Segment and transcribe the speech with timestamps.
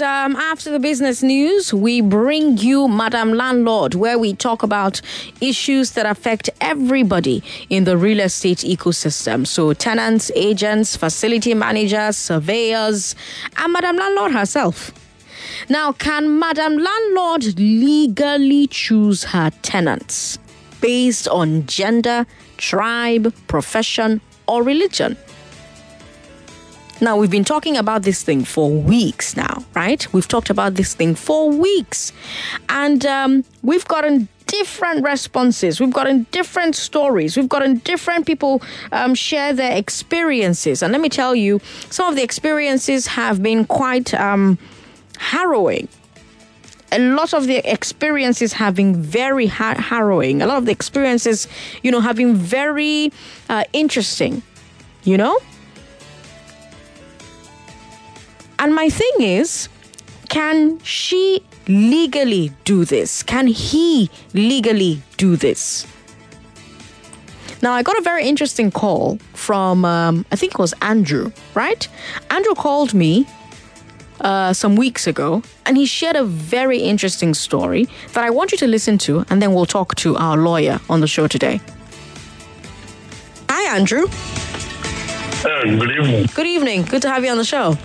[0.00, 5.02] Um, after the business news, we bring you Madam Landlord, where we talk about
[5.42, 9.46] issues that affect everybody in the real estate ecosystem.
[9.46, 13.14] So, tenants, agents, facility managers, surveyors,
[13.58, 14.92] and Madam Landlord herself.
[15.68, 20.38] Now, can Madam Landlord legally choose her tenants
[20.80, 22.24] based on gender,
[22.56, 25.18] tribe, profession, or religion?
[27.02, 30.06] Now, we've been talking about this thing for weeks now, right?
[30.12, 32.12] We've talked about this thing for weeks.
[32.68, 35.80] And um, we've gotten different responses.
[35.80, 37.36] We've gotten different stories.
[37.36, 38.62] We've gotten different people
[38.92, 40.80] um, share their experiences.
[40.80, 41.60] And let me tell you,
[41.90, 44.56] some of the experiences have been quite um,
[45.18, 45.88] harrowing.
[46.92, 50.40] A lot of the experiences have been very har- harrowing.
[50.40, 51.48] A lot of the experiences,
[51.82, 53.12] you know, have been very
[53.48, 54.40] uh, interesting,
[55.02, 55.40] you know?
[58.62, 59.68] And my thing is,
[60.28, 63.24] can she legally do this?
[63.24, 65.84] Can he legally do this?
[67.60, 71.88] Now, I got a very interesting call from, um, I think it was Andrew, right?
[72.30, 73.26] Andrew called me
[74.20, 78.58] uh, some weeks ago and he shared a very interesting story that I want you
[78.58, 81.60] to listen to, and then we'll talk to our lawyer on the show today.
[83.50, 84.06] Hi, Andrew.
[85.44, 86.28] Uh, good evening.
[86.32, 86.82] Good evening.
[86.82, 87.76] Good to have you on the show.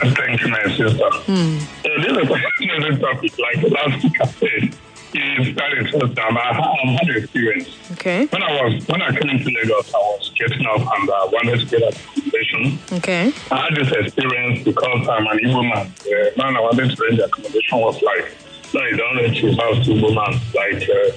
[0.00, 1.10] Thank you, my sister.
[1.26, 1.58] Hmm.
[1.84, 3.32] Uh, this is a fascinating topic.
[3.38, 4.74] Like last week I said,
[5.14, 6.18] is it's very interesting.
[6.18, 7.68] I had experience.
[7.92, 8.26] Okay.
[8.26, 11.60] When I was when I came into Lagos, I was getting up and I wanted
[11.60, 12.78] to get a accommodation.
[12.92, 13.32] Okay.
[13.50, 15.92] I had this experience because I'm an Igbo man.
[16.04, 18.32] The man I wanted to rent the accommodation was like,
[18.74, 20.40] no, you don't rent your house to Igbo man.
[20.54, 21.12] Like uh,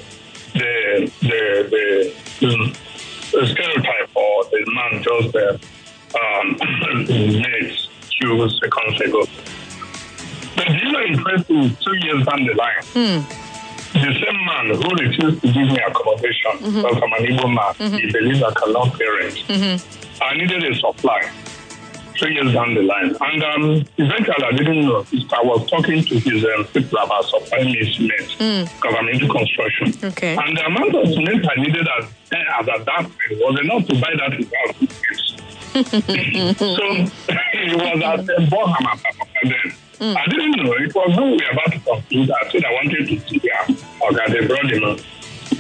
[0.54, 2.80] the, the the the
[3.32, 5.58] the stereotype or the man just uh,
[6.20, 6.58] um,
[8.22, 9.26] mates few seconds ago.
[10.56, 10.68] But
[11.10, 13.22] impressive two years down the line, Hmm.
[13.94, 16.82] the same man who refused to give me accommodation Mm-hmm.
[16.82, 19.34] because I'm an Igbo man, he believes I cannot parent.
[19.48, 20.24] Mm-hmm.
[20.24, 21.30] I needed a supply
[22.18, 23.16] three years down the line.
[23.22, 25.06] And um, eventually, I didn't know.
[25.32, 28.28] I was talking to his um, people about supplying me cement
[28.76, 29.88] because I'm into construction.
[29.94, 30.12] Mm.
[30.12, 30.36] Okay.
[30.36, 33.96] And the amount of cement I needed at, as at that time was enough to
[33.96, 35.36] buy that house.
[35.70, 36.82] So
[37.54, 39.02] it was at the Boham
[39.42, 40.16] and then.
[40.18, 40.72] I didn't know.
[40.74, 42.32] It was when we were about to conclude.
[42.32, 43.78] I said I wanted to see him.
[44.02, 45.00] Okay, they brought him up.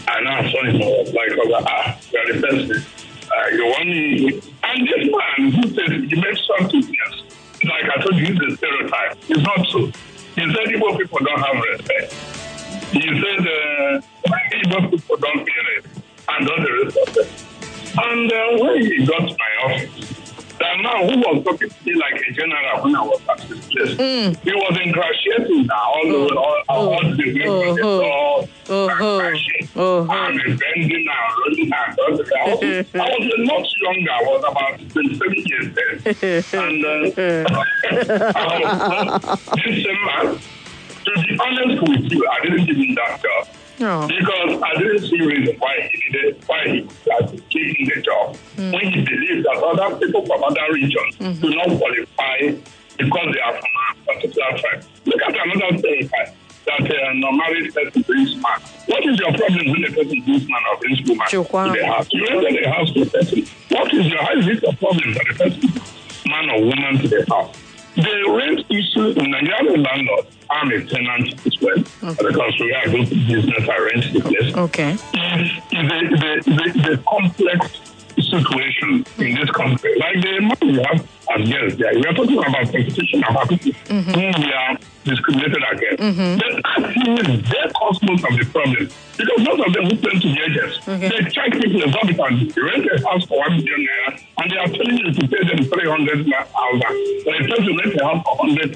[0.07, 0.75] And I saw him.
[0.75, 2.85] I was like, okay, ah, you are the person.
[3.29, 4.41] Uh, you want me?
[4.63, 7.21] And this man who said you made something else.
[7.65, 9.17] Like I told you, he's a stereotype.
[9.27, 9.91] It's not true.
[10.35, 12.13] He said Igbo people don't have respect.
[12.93, 15.85] He said uh, people don't hear it.
[16.29, 17.48] And all the rest of them.
[18.03, 20.15] And uh, when he got my office,
[20.59, 23.65] that man who was talking to me like a general when I was at his
[23.67, 23.97] place,
[24.43, 28.87] he was ingratiating now all the all, all, all the way from the door, Oh,
[28.91, 29.69] crashing.
[29.77, 30.05] oh.
[30.09, 31.85] I'm bending now, rolling now.
[31.87, 34.11] I was, I was a lot younger.
[34.11, 36.43] I was about 27 years then.
[36.59, 37.49] And uh,
[38.35, 40.39] I was uh, this man.
[41.05, 43.47] To be honest with you, I didn't give him that job.
[43.81, 44.07] Oh.
[44.07, 48.35] Because I didn't see reason why he needed, why he had taken the job.
[48.57, 52.59] When he believed that other people from other regions do not qualify
[52.97, 54.83] because they are from a particular tribe.
[55.05, 56.35] Look at another stereotype
[56.65, 58.59] that uh, no married person brings man.
[58.87, 61.73] What is your problem when a person brings man or brings woman Chukwa.
[61.73, 62.07] to the house?
[62.11, 63.45] You enter the house to a person.
[63.69, 66.97] What is your, how is it a problem that a person brings man or woman
[67.01, 67.55] to the house?
[68.03, 73.09] The rent issue in Nigeria landlord, I'm a tenant as well, because we are doing
[73.09, 74.95] business, I rent the place Okay.
[75.13, 77.81] a, a, is, a, is a complex
[78.17, 79.95] situation in this country.
[79.99, 83.71] Like the man we have as girls there, we are talking about competition about people
[83.71, 84.11] mm-hmm.
[84.11, 86.03] who we are discriminated against.
[86.03, 86.37] Mm-hmm.
[86.39, 90.27] Then actually, they cause most of the problem because most of them who tend to
[90.33, 91.09] be agents, Okay.
[91.09, 92.55] they check people exorbitant.
[92.55, 95.43] You rent a house for one million naira and they are telling you to pay
[95.43, 96.31] them 300,000.
[97.25, 98.71] When a person rent a house for 100,000,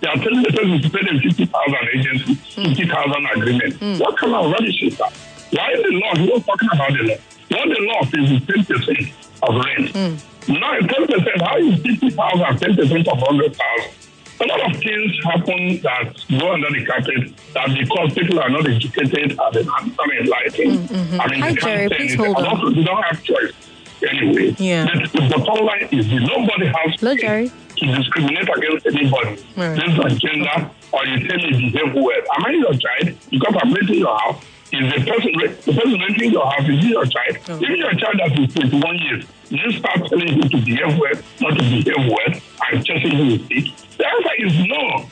[0.00, 3.74] they are telling the person to pay them 50,000 agency, 50,000 agreement.
[3.76, 3.98] Hmm.
[3.98, 5.12] What kind of rubbish is that?
[5.52, 6.12] Why is the law?
[6.32, 7.18] Was talking about the law.
[7.52, 9.12] What the law is 10%
[9.44, 9.88] of rent.
[9.92, 10.52] Hmm.
[10.56, 13.92] Now, 10%, how is 50,000, 10% of 100,000?
[14.40, 16.10] A lot of things happen that
[16.40, 20.90] go under the carpet that because people are not educated and they are not enlightened.
[20.90, 22.46] Hmm, I mean, Hi, Jerry, please hold on.
[22.46, 23.52] also, they don't have choice
[24.02, 24.54] anyway.
[24.58, 24.84] Yeah.
[24.84, 27.50] The bottom line is nobody has Hello, Jerry.
[27.76, 29.76] to discriminate against anybody Right.
[29.78, 32.22] based on gender or you tell me behave well.
[32.36, 33.16] Am I your child?
[33.30, 34.42] Because I'm renting your house.
[34.72, 35.32] Is the person
[35.66, 37.36] the person renting your house is your child?
[37.48, 37.58] Oh.
[37.62, 41.58] If your child that is 21 years, you start telling him to behave well, not
[41.58, 42.40] to behave well,
[42.72, 43.72] and chasing who is sick?
[43.98, 45.06] The answer is no.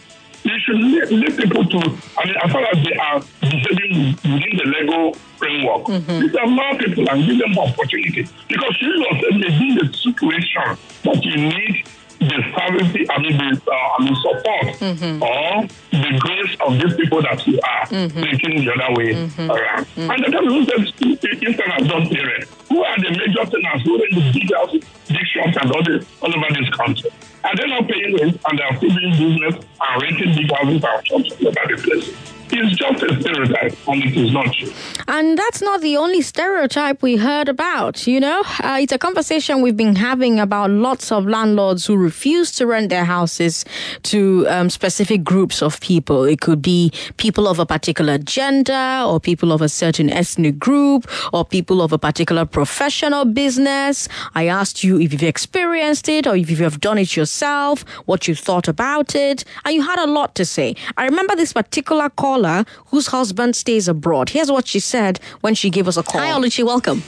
[0.44, 1.78] You should leave, leave people to,
[2.18, 6.20] I mean, as far as they are behaving within the legal framework, mm-hmm.
[6.20, 8.22] these are more people and give them opportunity.
[8.46, 11.84] Because you yourself may be in the situation that you need
[12.22, 15.22] the service, I mean, the uh, I mean, support mm-hmm.
[15.22, 18.20] or the grace of these people that you are mm-hmm.
[18.20, 19.50] thinking the other way mm-hmm.
[19.50, 19.86] around.
[19.98, 20.10] Mm-hmm.
[20.10, 20.94] And the who says
[21.42, 24.84] instead of done parents, who are the major tenants who are in the big houses,
[25.08, 27.10] big shops and all, the, all over this country?
[27.42, 30.78] Are they not paying rent and they are still doing business and renting big houses
[30.78, 32.31] and shops all over the place?
[32.54, 34.70] It's just a stereotype, and it is not true.
[35.08, 38.06] And that's not the only stereotype we heard about.
[38.06, 42.52] You know, uh, it's a conversation we've been having about lots of landlords who refuse
[42.52, 43.64] to rent their houses
[44.04, 46.24] to um, specific groups of people.
[46.24, 51.10] It could be people of a particular gender, or people of a certain ethnic group,
[51.32, 54.08] or people of a particular professional business.
[54.34, 58.28] I asked you if you've experienced it, or if you have done it yourself, what
[58.28, 60.76] you thought about it, and you had a lot to say.
[60.98, 64.30] I remember this particular call caller whose husband stays abroad.
[64.30, 66.20] Here's what she said when she gave us a call.
[66.20, 66.64] Hi, Oluchi.
[66.64, 67.02] Welcome.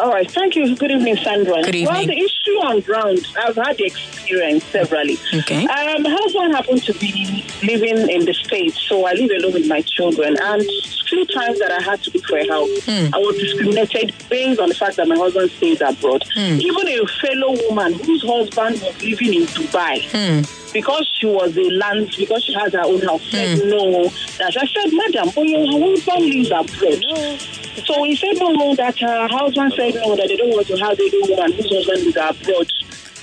[0.00, 0.30] All right.
[0.30, 0.74] Thank you.
[0.76, 1.62] Good evening, Sandra.
[1.62, 1.94] Good evening.
[1.94, 5.18] Well, the issue on ground, I've had the experience severally.
[5.34, 5.66] Okay.
[5.66, 9.68] Um, my husband happened to be living in the States, so I live alone with
[9.68, 10.36] my children.
[10.40, 10.62] And
[11.06, 13.12] few times that I had to look for a house, mm.
[13.12, 16.24] I was discriminated based on the fact that my husband stays abroad.
[16.34, 16.60] Mm.
[16.60, 20.00] Even a fellow woman whose husband was living in Dubai.
[20.10, 23.70] Mm because she was a land, because she has her own house, said mm.
[23.70, 24.04] no.
[24.38, 27.60] That I said, Madam, but your husband lives abroad.
[27.76, 27.82] No.
[27.84, 30.98] So he said no, that her husband said no, that they don't want to have
[30.98, 32.72] a woman whose husband is abroad.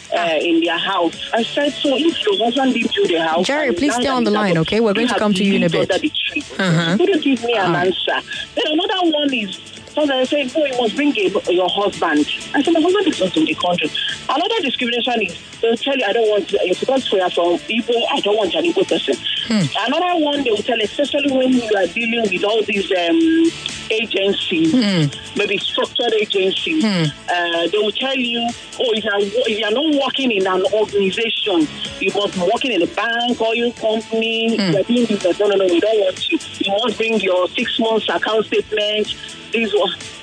[0.10, 1.30] Uh, in their house.
[1.34, 3.46] I said, so if your husband leaves you the house...
[3.46, 4.80] Jerry, please stay on the line, okay?
[4.80, 5.92] We're going to come to you in a bit.
[5.92, 6.96] Uh-huh.
[6.96, 7.88] Couldn't give me an uh-huh.
[7.88, 8.30] answer.
[8.56, 9.60] Then another one is
[9.98, 12.20] so they say, oh, you must bring your husband.
[12.54, 13.90] I said, my husband is not in the country.
[14.30, 18.06] Another discrimination is they'll tell you, I don't want, to, because we are from Igbo,
[18.12, 19.16] I don't want an Igbo person.
[19.48, 19.66] Hmm.
[19.88, 23.50] Another one they will tell, especially when you are dealing with all these um,
[23.92, 25.38] agencies, hmm.
[25.38, 27.06] maybe structured agencies, hmm.
[27.30, 28.40] uh, they will tell you,
[28.80, 31.68] oh, if you're, if you're not working in an organization,
[32.00, 34.74] you must be working in a bank or your company, hmm.
[34.74, 36.38] you're doing no, no, no, we don't want you.
[36.60, 39.16] You must bring your six months account statement,
[39.52, 39.74] these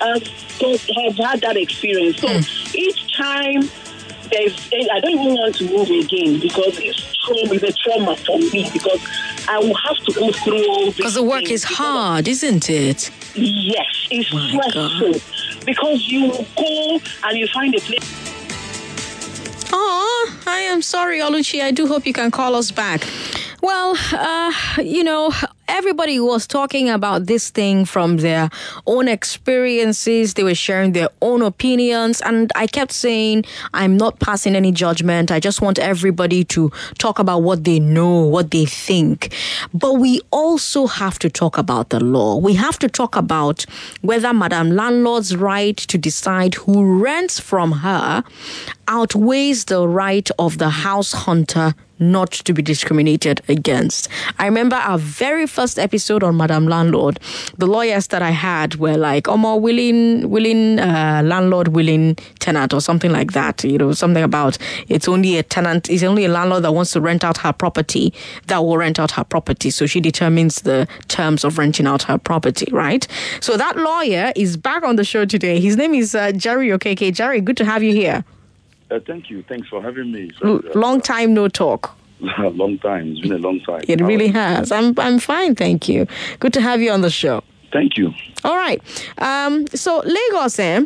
[0.00, 0.22] I've,
[0.61, 2.19] have had that experience.
[2.19, 2.75] So mm.
[2.75, 3.62] each time
[4.32, 8.69] I don't even want to move again because it's trauma, it's a trauma for me
[8.73, 9.00] because
[9.49, 10.97] I will have to go through all this.
[10.97, 13.11] Because the work is hard, isn't it?
[13.35, 15.67] Yes, it's My stressful God.
[15.67, 19.71] because you go and you find a place.
[19.73, 21.61] Oh, I am sorry, Oluchi.
[21.62, 23.06] I do hope you can call us back.
[23.61, 25.32] Well, uh, you know,
[25.69, 28.50] everybody was talking about this thing from their
[28.87, 30.34] own experiences.
[30.34, 32.20] They were sharing their own opinions.
[32.20, 35.31] And I kept saying, I'm not passing any judgment.
[35.31, 39.34] I just want everybody to talk about what they know, what they think.
[39.72, 42.37] But we also have to talk about the law.
[42.37, 43.64] We have to talk about
[44.02, 48.25] whether Madam Landlord's right to decide who rents from her
[48.88, 54.08] outweighs the right of the house hunter not to be discriminated against.
[54.38, 57.20] I remember our very first episode on Madam Landlord.
[57.58, 62.75] The lawyers that I had were like, "Oh, more willing, willing uh, landlord, willing tenant,
[62.75, 64.58] or something like that." You know, something about
[64.88, 68.12] it's only a tenant, it's only a landlord that wants to rent out her property
[68.47, 69.70] that will rent out her property.
[69.70, 73.07] So she determines the terms of renting out her property, right?
[73.40, 75.61] So that lawyer is back on the show today.
[75.61, 77.14] His name is uh, Jerry Okeke.
[77.14, 78.25] Jerry, good to have you here.
[78.94, 79.42] Uh, thank you.
[79.42, 80.30] Thanks for having me.
[80.38, 81.96] So, uh, long time no talk.
[82.38, 83.12] long time.
[83.12, 83.82] It's been a long time.
[83.88, 84.70] It really has.
[84.70, 86.06] I'm I'm fine, thank you.
[86.38, 87.42] Good to have you on the show.
[87.72, 88.14] Thank you.
[88.44, 88.80] All right.
[89.18, 90.84] Um, so Lagos, eh?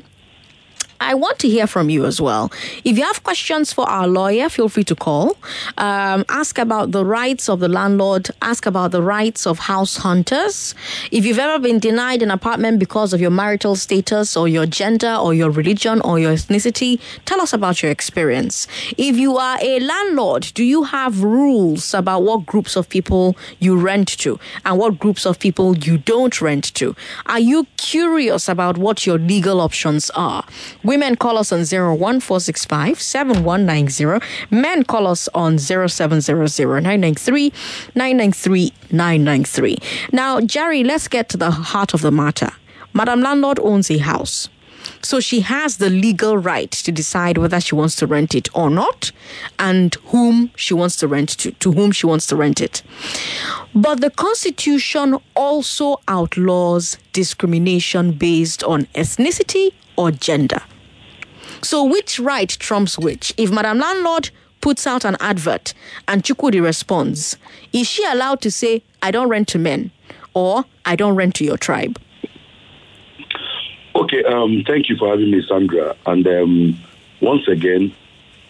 [1.00, 2.50] I want to hear from you as well.
[2.84, 5.36] If you have questions for our lawyer, feel free to call.
[5.76, 8.30] Um, ask about the rights of the landlord.
[8.42, 10.74] Ask about the rights of house hunters.
[11.12, 15.14] If you've ever been denied an apartment because of your marital status or your gender
[15.14, 18.66] or your religion or your ethnicity, tell us about your experience.
[18.96, 23.78] If you are a landlord, do you have rules about what groups of people you
[23.78, 26.96] rent to and what groups of people you don't rent to?
[27.26, 30.44] Are you curious about what your legal options are?
[30.88, 34.26] Women call us on 01465 7190.
[34.50, 37.52] Men call us on 0700 993
[37.94, 39.76] 993 993.
[40.12, 42.52] Now, Jerry, let's get to the heart of the matter.
[42.94, 44.48] Madam Landlord owns a house.
[45.02, 48.70] So she has the legal right to decide whether she wants to rent it or
[48.70, 49.12] not
[49.58, 52.82] and whom she wants to rent to, to whom she wants to rent it.
[53.74, 60.62] But the Constitution also outlaws discrimination based on ethnicity or gender.
[61.62, 63.34] So, which right trumps which?
[63.36, 65.74] If Madam Landlord puts out an advert
[66.06, 67.36] and Chukwudi responds,
[67.72, 69.90] is she allowed to say, I don't rent to men
[70.34, 72.00] or I don't rent to your tribe?
[73.94, 75.96] Okay, um, thank you for having me, Sandra.
[76.06, 76.78] And um,
[77.20, 77.92] once again,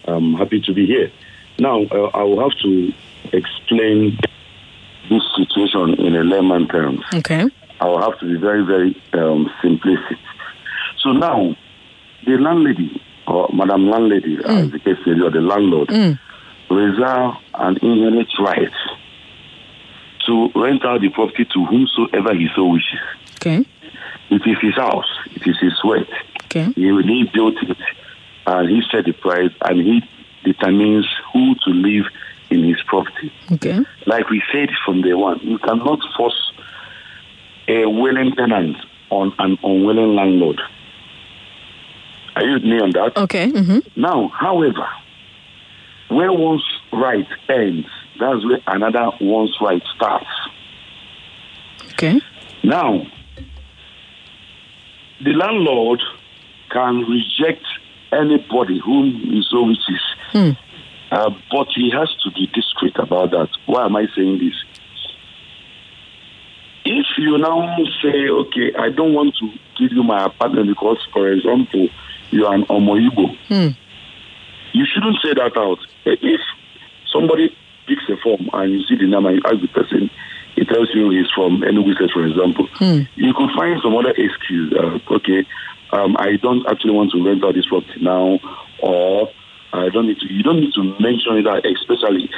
[0.05, 1.11] I'm happy to be here.
[1.57, 2.93] Now, uh, I will have to
[3.33, 4.17] explain
[5.09, 7.03] this situation in a layman terms.
[7.13, 7.45] Okay.
[7.81, 10.17] I will have to be very, very um, simplistic.
[10.99, 11.55] So now,
[12.25, 14.71] the landlady, or Madam Landlady, as mm.
[14.71, 16.19] the case may be, or the landlord, mm.
[16.69, 18.71] reserve an inherent right
[20.25, 22.99] to rent out the property to whomsoever he so wishes.
[23.35, 23.65] Okay.
[24.29, 26.07] It is his house, it is his sweat.
[26.45, 26.71] Okay.
[26.73, 27.77] He, he built it,
[28.45, 30.01] and he set the price, and he
[30.43, 32.05] determines who to live
[32.49, 33.31] in his property.
[33.53, 33.79] Okay.
[34.05, 36.51] Like we said from day one, you cannot force
[37.67, 38.77] a willing tenant
[39.09, 40.59] on an unwilling landlord.
[42.39, 43.17] Are you with me on that?
[43.17, 43.49] Okay.
[43.49, 44.87] hmm Now, however,
[46.07, 47.85] where one's right ends,
[48.17, 50.25] that's where another one's right starts.
[51.93, 52.21] Okay.
[52.63, 53.05] Now,
[55.21, 56.01] the landlord
[56.71, 57.65] can reject
[58.13, 60.01] anybody whom he so wishes,
[61.11, 63.49] uh, but he has to be discreet about that.
[63.65, 64.55] Why am I saying this?
[66.85, 71.27] If you now say, okay, I don't want to give you my apartment because, for
[71.27, 71.89] example,
[72.31, 73.35] you are an Omoibo,
[74.73, 75.79] you shouldn't say that out.
[76.05, 76.41] If
[77.11, 77.55] somebody
[77.87, 80.09] picks a form and you see the name and you ask the person,
[80.55, 82.67] it tells you he's from Enugu State, for example,
[83.15, 84.73] you could find some other excuse.
[84.73, 85.45] Uh, okay,
[85.91, 88.39] um, I don't actually want to rent out this property now,
[88.81, 89.29] or
[89.73, 90.31] I don't need to.
[90.33, 92.29] You don't need to mention it, out, especially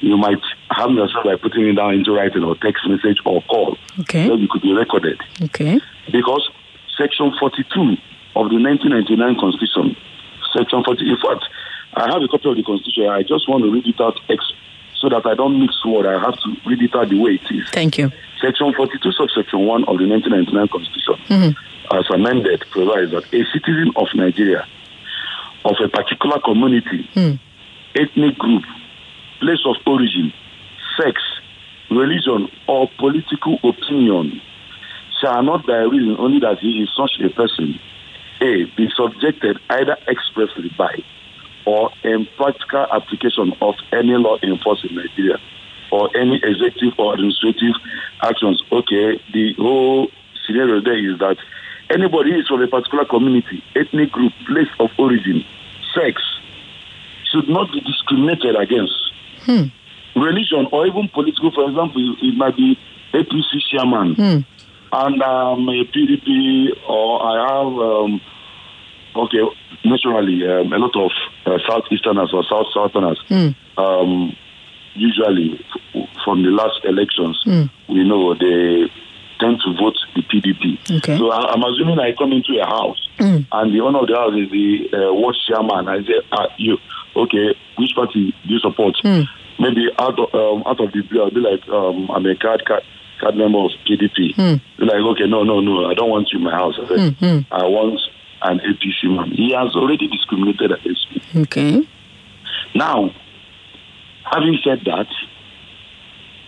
[0.00, 0.40] you might
[0.70, 3.76] harm yourself by putting it down into writing or text message or call.
[4.00, 4.28] Okay.
[4.28, 5.80] Then you could be recorded Okay.
[6.12, 6.48] because
[6.96, 7.96] Section 42
[8.38, 9.98] of the 1999 Constitution,
[10.54, 11.42] Section 40, in fact,
[11.98, 13.10] I have a copy of the Constitution.
[13.10, 14.54] I just want to read it out ex-
[15.02, 16.06] so that I don't mix words.
[16.06, 17.66] I have to read it out the way it is.
[17.70, 18.10] Thank you.
[18.40, 21.96] Section 42, subsection 1 of the 1999 Constitution, mm-hmm.
[21.98, 24.66] as amended, provides that a citizen of Nigeria
[25.64, 27.38] of a particular community, mm.
[27.94, 28.62] ethnic group,
[29.40, 30.32] place of origin,
[30.96, 31.18] sex,
[31.90, 34.40] religion, or political opinion
[35.20, 37.78] shall not by reason only that he is such a person,
[38.40, 41.02] A, be subjected either expressly by
[41.66, 45.38] or in practical application of any law enforced in Nigeria
[45.90, 47.74] or any executive or administrative
[48.22, 48.62] actions.
[48.72, 50.08] Okay, the whole
[50.46, 51.36] scenario there is that
[51.90, 55.44] anybody is from a particular community, ethnic group, place of origin,
[55.94, 56.22] sex,
[57.30, 58.94] should not be discriminated against.
[59.40, 59.64] Hmm.
[60.16, 62.78] Religion or even political, for example, it might be
[63.12, 64.38] APC chairman hmm.
[64.92, 68.20] And um, a PDP or I have, um,
[69.16, 69.42] okay,
[69.84, 71.10] naturally, um, a lot of
[71.46, 73.22] uh, Southeasterners or South Southerners,
[73.76, 74.34] um,
[74.94, 75.60] usually
[75.94, 77.42] f- from the last elections,
[77.88, 78.90] we know they
[79.40, 80.78] tend to vote the PDP.
[80.98, 81.16] Okay.
[81.18, 82.98] So I, I'm assuming I come into a house
[83.52, 85.88] and the owner of the house is the uh, ward chairman.
[85.88, 86.76] I say, ah, you,
[87.14, 88.96] okay, which party do you support?
[89.60, 92.64] Maybe out of, um, out of the blue, I'll be like, um, I'm a card,
[92.64, 92.82] card,
[93.20, 94.14] card member of PDP.
[94.14, 94.84] Be hmm.
[94.84, 96.74] like, okay, no, no, no, I don't want you in my house.
[96.82, 97.52] I, said, hmm, hmm.
[97.52, 98.00] I want
[98.42, 99.30] an APC man.
[99.30, 101.42] He has already discriminated against me.
[101.42, 101.88] Okay.
[102.74, 103.10] Now,
[104.24, 105.06] having said that,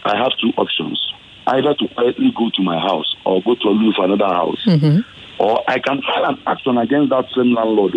[0.05, 0.99] I have two options.
[1.47, 4.63] Either to quietly go to my house or go to a look for another house.
[4.67, 5.01] Mm-hmm.
[5.43, 7.95] Or I can file an action against that same landlord.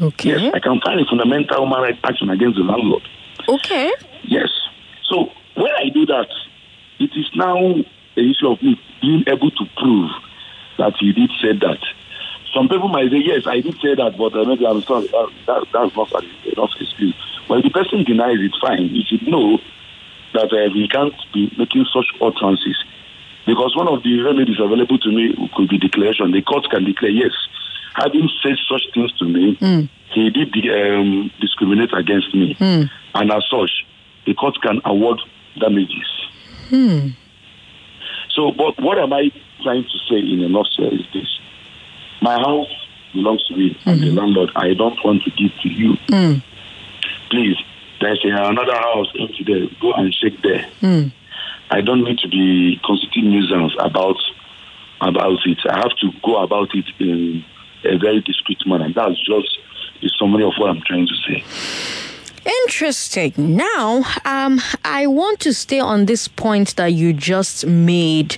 [0.00, 0.30] Okay.
[0.30, 3.02] Yes, I can file a fundamental human rights action against the landlord.
[3.48, 3.92] Okay.
[4.22, 4.50] Yes.
[5.04, 6.28] So when I do that,
[6.98, 7.84] it is now an
[8.16, 10.10] issue of me being able to prove
[10.78, 11.78] that he did say that.
[12.54, 15.08] Some people might say, yes, I did say that, but uh, maybe I'm sorry.
[15.08, 17.14] That, that, that's not an- enough excuse.
[17.48, 18.88] But if the person denies it, fine.
[18.88, 19.58] He should know
[20.34, 22.76] that uh, he can't be making such utterances.
[23.46, 26.30] Because one of the remedies available to me could be declaration.
[26.32, 27.32] The court can declare, yes,
[27.94, 29.58] having said such things to me,
[30.12, 32.56] he did um, discriminate against me.
[33.14, 33.84] And as such,
[34.26, 35.20] the court can award
[35.60, 36.08] damages.
[36.68, 37.08] Hmm.
[38.30, 39.30] So, but what am I
[39.62, 41.38] trying to say in a nutshell is this.
[42.20, 42.68] My house
[43.12, 44.18] belongs to me, and the mm-hmm.
[44.18, 45.96] landlord, I don't want to give to you.
[46.08, 46.34] Hmm.
[47.30, 47.56] Please,
[48.00, 49.66] there's another house empty there.
[49.80, 50.68] Go and check there.
[50.80, 51.08] Hmm.
[51.70, 54.16] I don't need to be constituting nuisance about
[55.00, 55.58] about it.
[55.68, 57.44] I have to go about it in
[57.84, 58.92] a very discreet manner.
[58.92, 59.58] That's just
[60.00, 61.44] the summary of what I'm trying to say.
[62.44, 63.32] Interesting.
[63.36, 68.36] Now, um, I want to stay on this point that you just made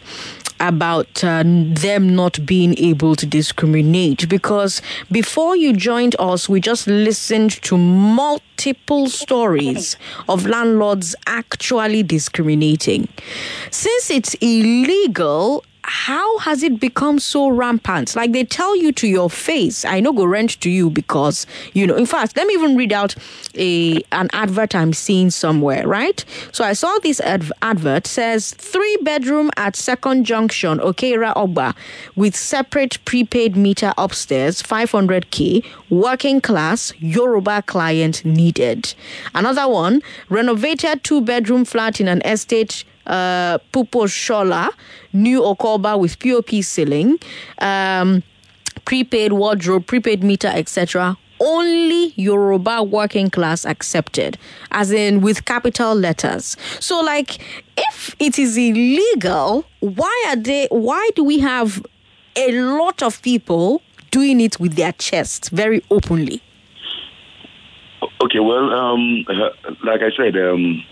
[0.60, 6.86] about uh, them not being able to discriminate because before you joined us, we just
[6.86, 9.96] listened to multiple stories
[10.28, 13.08] of landlords actually discriminating.
[13.70, 18.16] Since it's illegal, how has it become so rampant?
[18.16, 21.86] Like they tell you to your face, I know go rent to you because, you
[21.86, 23.14] know, in fact, let me even read out
[23.54, 26.24] a an advert I'm seeing somewhere, right?
[26.50, 31.74] So I saw this adv- advert says three bedroom at Second Junction, Okera Oba,
[32.16, 38.94] with separate prepaid meter upstairs, 500k, working class, Yoruba client needed.
[39.34, 44.70] Another one, renovated two bedroom flat in an estate uh, Pupo Shola,
[45.12, 47.18] new Okoba with POP ceiling,
[47.58, 48.22] um,
[48.84, 51.16] prepaid wardrobe, prepaid meter, etc.
[51.38, 54.38] Only Yoruba working class accepted,
[54.70, 56.56] as in with capital letters.
[56.80, 57.38] So, like,
[57.76, 60.66] if it is illegal, why are they?
[60.70, 61.84] Why do we have
[62.36, 66.42] a lot of people doing it with their chests very openly?
[68.22, 69.24] Okay, well, um,
[69.84, 70.82] like I said, um,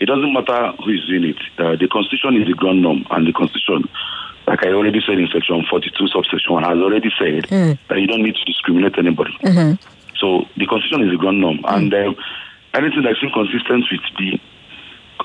[0.00, 1.40] it doesn't matter who is doing it.
[1.58, 3.88] Uh, the Constitution is the ground norm, and the Constitution,
[4.46, 7.78] like I already said in Section 42, subsection 1, has already said mm.
[7.88, 9.36] that you don't need to discriminate anybody.
[9.42, 9.74] Mm-hmm.
[10.16, 11.76] So the Constitution is the ground norm, mm.
[11.76, 12.16] and um,
[12.74, 14.40] anything that's inconsistent with the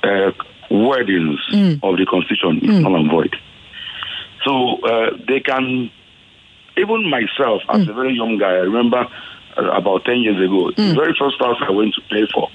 [0.04, 0.32] uh,
[0.72, 1.80] wordings mm.
[1.84, 3.36] of the Constitution is null and void.
[4.44, 5.92] So uh, they can,
[6.78, 9.08] even myself, as a very young guy, I remember
[9.56, 12.50] uh, about 10 years ago, the very first house I went to pay for,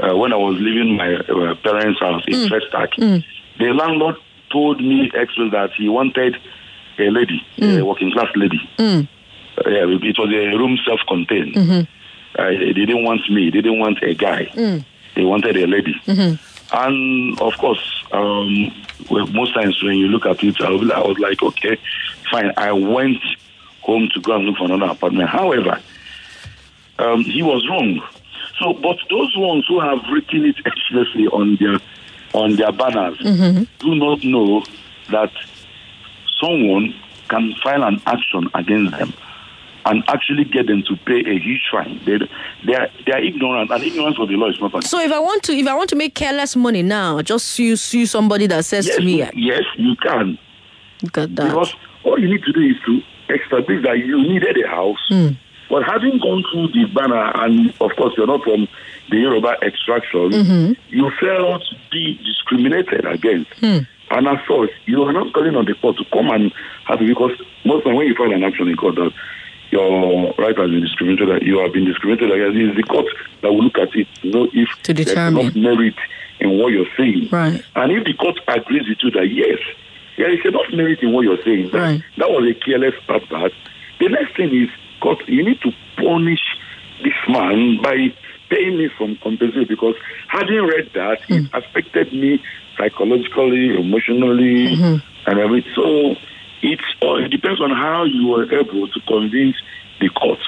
[0.00, 2.48] uh, when I was leaving my uh, parents' house in mm.
[2.48, 3.24] Festac, mm.
[3.58, 4.16] the landlord
[4.50, 6.36] told me actually that he wanted
[6.98, 7.80] a lady, mm.
[7.80, 8.60] a working class lady.
[8.78, 9.08] Mm.
[9.58, 11.54] Uh, yeah, it was a room self-contained.
[11.54, 12.40] Mm-hmm.
[12.40, 13.50] Uh, they didn't want me.
[13.50, 14.46] They didn't want a guy.
[14.46, 14.84] Mm.
[15.14, 15.94] They wanted a lady.
[16.06, 16.76] Mm-hmm.
[16.76, 18.72] And of course, um,
[19.10, 21.78] well, most times when you look at it, I was, I was like, okay,
[22.30, 22.52] fine.
[22.56, 23.22] I went
[23.80, 25.30] home to go and look for another apartment.
[25.30, 25.80] However,
[26.98, 28.02] um, he was wrong
[28.58, 31.78] so, but those ones who have written it explicitly on their
[32.32, 33.64] on their banners mm-hmm.
[33.78, 34.64] do not know
[35.10, 35.32] that
[36.40, 36.94] someone
[37.28, 39.12] can file an action against them
[39.84, 42.00] and actually get them to pay a huge fine.
[42.04, 42.18] They
[42.64, 44.84] they are, they are ignorant, and ignorance of the law is not.
[44.84, 47.76] So if I want to if I want to make careless money now, just sue
[47.76, 49.28] sue somebody that says yes, to me.
[49.34, 50.38] Yes, you can.
[51.12, 51.48] Got that.
[51.48, 53.02] Because all you need to do is to
[53.34, 55.04] establish that you needed a house.
[55.10, 55.36] Mm
[55.68, 58.68] but having gone through the banner, and of course you're not from
[59.10, 60.72] the Yoruba extraction, mm-hmm.
[60.88, 63.50] you felt to be discriminated against.
[63.60, 63.86] Mm.
[64.10, 66.52] And as such, you are not calling on the court to come and
[66.84, 67.32] have it because
[67.64, 69.12] most of the time when you file an action in court that
[69.70, 73.06] your right has been discriminated, that you have been discriminated against, it is the court
[73.42, 75.34] that will look at it to know if to determine.
[75.34, 75.94] there's enough merit
[76.38, 77.28] in what you're saying.
[77.30, 77.62] Right.
[77.74, 79.58] And if the court agrees with you that yes,
[80.16, 82.02] there is enough merit in what you're saying, that, right.
[82.18, 83.52] that was a careless part,
[83.98, 84.70] the next thing is
[85.26, 86.40] you need to punish
[87.02, 88.14] this man by
[88.48, 89.94] paying me some compensation because
[90.28, 91.44] having read that, mm.
[91.44, 92.42] it affected me
[92.76, 95.30] psychologically, emotionally, mm-hmm.
[95.30, 95.72] and everything.
[95.74, 96.14] So
[96.62, 99.56] it's, uh, it depends on how you are able to convince
[100.00, 100.38] the court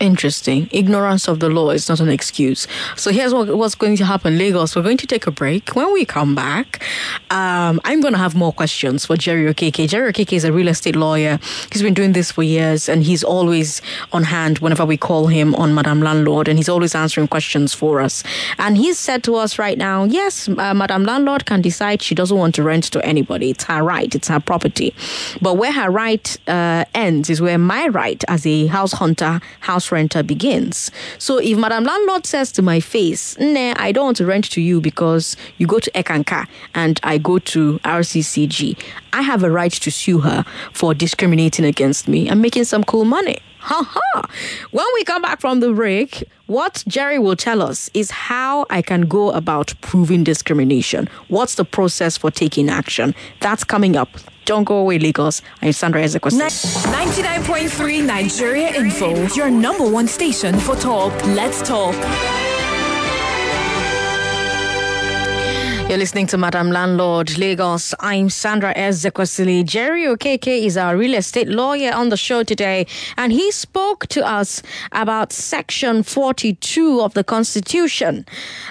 [0.00, 0.68] Interesting.
[0.70, 2.68] Ignorance of the law is not an excuse.
[2.94, 4.76] So here's what, what's going to happen, Lagos.
[4.76, 5.74] We're going to take a break.
[5.74, 6.84] When we come back,
[7.30, 9.88] um, I'm going to have more questions for Jerry Okeke.
[9.88, 11.40] Jerry Okeke is a real estate lawyer.
[11.72, 13.82] He's been doing this for years, and he's always
[14.12, 18.00] on hand whenever we call him on Madam Landlord, and he's always answering questions for
[18.00, 18.22] us.
[18.58, 22.36] And he's said to us right now, yes, uh, Madam Landlord can decide she doesn't
[22.36, 23.50] want to rent to anybody.
[23.50, 24.14] It's her right.
[24.14, 24.94] It's her property.
[25.42, 29.87] But where her right uh, ends is where my right as a house hunter, house
[29.92, 30.90] renter begins.
[31.18, 34.60] So if Madam Landlord says to my face, nah, I don't want to rent to
[34.60, 38.78] you because you go to Eckankar and I go to RCCG,
[39.12, 43.04] I have a right to sue her for discriminating against me and making some cool
[43.04, 43.38] money.
[43.60, 44.30] Ha ha!
[44.70, 48.82] When we come back from the break, what Jerry will tell us is how I
[48.82, 51.08] can go about proving discrimination.
[51.28, 53.14] What's the process for taking action?
[53.40, 54.08] That's coming up.
[54.44, 55.42] Don't go away, Lagos.
[55.60, 56.48] I'm Sandra Ezekwesili.
[56.86, 61.12] 99.3 Nigeria Info, your number one station for talk.
[61.26, 61.94] Let's talk.
[65.88, 67.94] You're listening to Madam Landlord Lagos.
[68.00, 69.64] I'm Sandra Ezekwesili.
[69.64, 74.22] Jerry Okeke is our real estate lawyer on the show today, and he spoke to
[74.22, 78.26] us about Section 42 of the Constitution.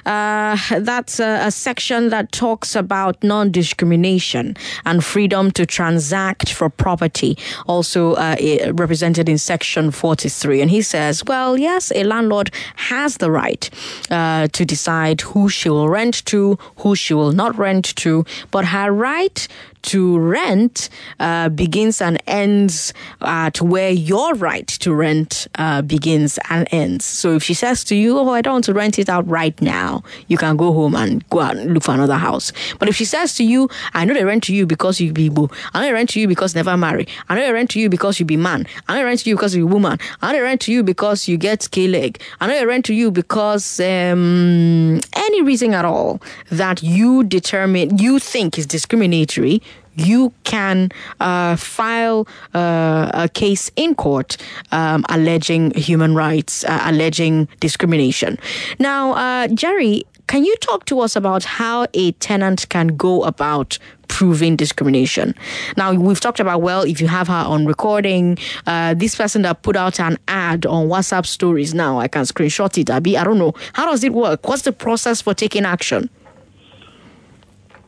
[0.06, 6.70] Uh, that's a, a, section that talks about non discrimination and freedom to transact for
[6.70, 8.36] property, also uh,
[8.74, 10.62] represented in Section 43.
[10.62, 13.68] And he says, well, yes, a landlord has the right
[14.12, 18.26] uh, to decide who she will rent to, who she she will not rent to,
[18.52, 19.48] but her right
[19.88, 26.68] to rent uh, begins and ends at where your right to rent uh, begins and
[26.72, 27.06] ends.
[27.06, 29.60] So if she says to you, "Oh, I don't want to rent it out right
[29.62, 32.52] now," you can go home and go out and look for another house.
[32.80, 35.30] But if she says to you, "I know they rent to you because you be
[35.30, 35.50] boo.
[35.74, 37.08] I know they rent to you because never marry.
[37.30, 38.68] I know they rent to you because you be man.
[38.88, 40.00] I know they rent to you because you be woman.
[40.22, 42.22] I know they rent to you because you get K leg.
[42.42, 46.22] I know they rent to you because um, any reason at all
[46.52, 49.62] that you determine you think is discriminatory."
[49.98, 54.38] You can uh, file uh, a case in court
[54.72, 58.38] um, alleging human rights, uh, alleging discrimination.
[58.80, 63.80] Now, uh, Jerry, can you talk to us about how a tenant can go about
[64.10, 65.34] proving discrimination?
[65.78, 69.64] Now, we've talked about, well, if you have her on recording, uh, this person that
[69.64, 72.90] put out an ad on WhatsApp stories now, I can screenshot it.
[72.90, 73.54] Abby, I don't know.
[73.74, 74.48] How does it work?
[74.48, 76.10] What's the process for taking action?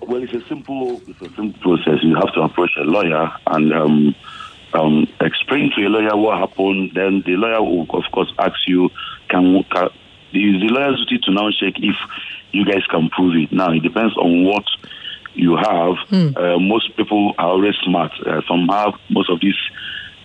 [0.09, 1.99] Well, it's a simple, it's a simple process.
[2.01, 4.15] You have to approach a lawyer and um,
[4.73, 6.93] um, explain to a lawyer what happened.
[6.95, 8.89] Then the lawyer will, of course, ask you,
[9.29, 9.89] can, can
[10.33, 11.95] the, the lawyer's duty to now check if
[12.51, 13.51] you guys can prove it.
[13.51, 14.65] Now, it depends on what
[15.35, 15.95] you have.
[16.35, 18.11] Uh, most people are always smart.
[18.25, 19.57] Uh, some have most of these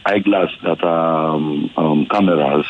[0.07, 2.67] eyeglass that are um, um, cameras.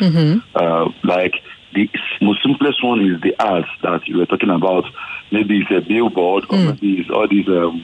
[0.55, 1.35] Uh, like
[1.74, 1.90] the
[2.22, 4.84] most simplest one is the ads that you were talking about.
[5.30, 7.82] Maybe it's a billboard or maybe it's all these um,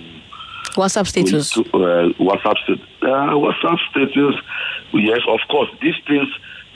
[0.75, 1.51] WhatsApp status.
[1.51, 2.87] to, uh, WhatsApp status.
[3.03, 4.35] Uh, WhatsApp status.
[4.93, 5.69] Yes, of course.
[5.83, 6.29] These things,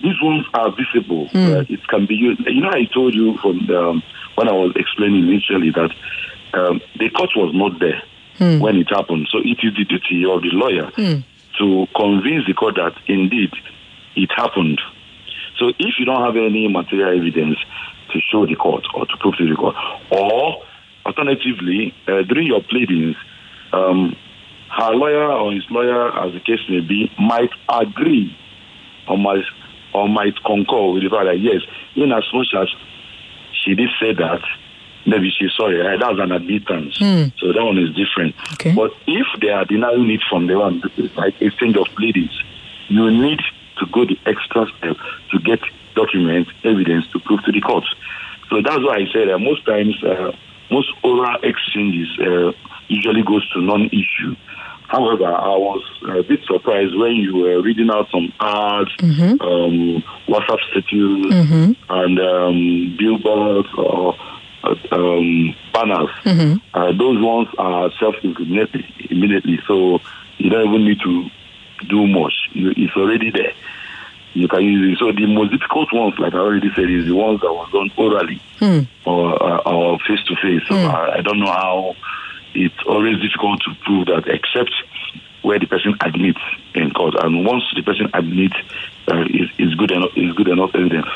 [0.02, 1.28] these ones are visible.
[1.34, 2.40] Uh, it can be used.
[2.46, 4.02] You know, I told you from um,
[4.34, 5.90] when I was explaining initially that
[6.54, 8.02] um, the court was not there
[8.60, 9.28] when it happened.
[9.30, 10.90] So it is the duty of the lawyer
[11.58, 13.52] to convince the court that indeed
[14.16, 14.80] it happened.
[15.58, 17.58] So if you don't have any material evidence
[18.12, 19.76] to show the court or to prove to the court,
[20.10, 20.62] or
[21.06, 23.16] alternatively, uh, during your pleadings,
[23.72, 24.16] um,
[24.70, 28.36] her lawyer or his lawyer, as the case may be, might agree
[29.08, 29.44] or might
[29.92, 31.62] or might concur with the fact that yes,
[31.94, 32.68] in as much as
[33.52, 34.40] she did say that,
[35.06, 35.98] maybe she's sorry, right?
[36.00, 36.98] That's an admittance.
[37.38, 38.34] So that one is different.
[38.54, 38.74] Okay.
[38.74, 40.82] But if they are denying it from the one,
[41.16, 42.32] like exchange of pleadings,
[42.88, 43.38] you need
[43.78, 44.96] to go the extra step
[45.30, 45.60] to get
[45.94, 47.84] documents, evidence to prove to the court.
[48.50, 50.32] So that's why I said that most times, uh,
[50.70, 52.52] most oral exchanges uh,
[52.88, 54.36] usually goes to non-issue.
[54.88, 58.90] However, I was a bit surprised when you were reading out some ads,
[59.40, 61.32] um, WhatsApp status,
[61.88, 64.14] and um, billboards or
[64.62, 66.10] uh, um, banners.
[66.74, 70.00] Uh, those ones are self-incriminating immediately, so
[70.38, 71.28] you don't even need to
[71.88, 72.34] do much.
[72.52, 73.52] You, it's already there.
[74.34, 74.98] You can use it.
[74.98, 77.90] So the most difficult ones, like I already said, is the ones that was done
[77.96, 78.40] orally
[79.04, 80.62] or uh, or face to face.
[80.70, 81.96] I don't know how
[82.54, 84.72] it's always difficult to prove that, except
[85.44, 86.40] where the person admits
[86.74, 87.14] in court.
[87.22, 88.56] And once the person admits,
[89.08, 90.10] uh, is is good enough.
[90.16, 91.06] Is good enough evidence.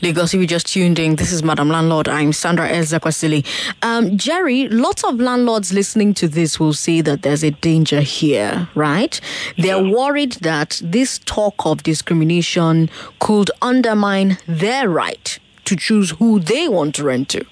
[0.00, 2.08] Lagos, if you just tuned in, this is Madam Landlord.
[2.08, 3.44] I'm Sandra Ezekwesili.
[3.82, 8.68] Um, Jerry, lots of landlords listening to this will see that there's a danger here,
[8.74, 9.20] right?
[9.58, 16.68] They're worried that this talk of discrimination could undermine their right to choose who they
[16.68, 17.44] want to rent to.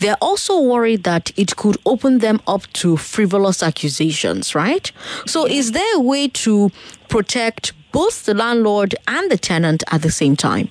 [0.00, 4.90] They're also worried that it could open them up to frivolous accusations, right?
[5.26, 6.70] So, is there a way to
[7.08, 10.70] protect both the landlord and the tenant at the same time?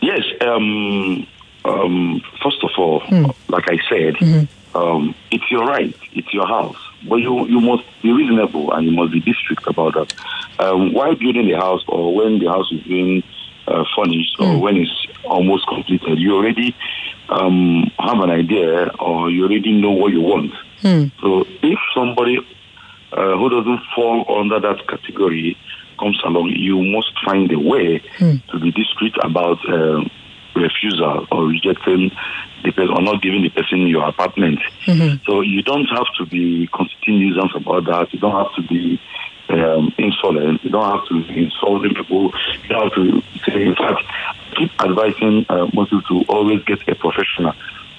[0.00, 0.22] Yes.
[0.40, 1.26] Um,
[1.64, 3.02] um, first of all,
[3.48, 5.94] like I said, um, it's your right.
[6.12, 6.76] It's your house.
[7.08, 10.14] But you, you must be reasonable and you must be strict about that.
[10.58, 13.22] Um, while building the house or when the house is being
[13.66, 16.74] uh, furnished or when it's almost completed, you already
[17.28, 20.52] um, have an idea or you already know what you want.
[21.20, 22.38] So if somebody
[23.12, 25.56] uh, who doesn't fall under that category
[25.98, 28.02] comes along, you must find a way
[28.50, 30.10] to be discreet about um,
[30.54, 32.10] refusal or rejecting
[32.64, 34.58] the person or not giving the person your apartment.
[35.26, 38.12] So you don't have to be constituting nuisance about that.
[38.12, 39.00] You don't have to be
[39.48, 40.62] um, insolent.
[40.64, 42.32] You don't have to be insulting people.
[42.62, 44.02] You don't have to say, in fact,
[44.54, 47.52] keep advising uh, people to always get a professional.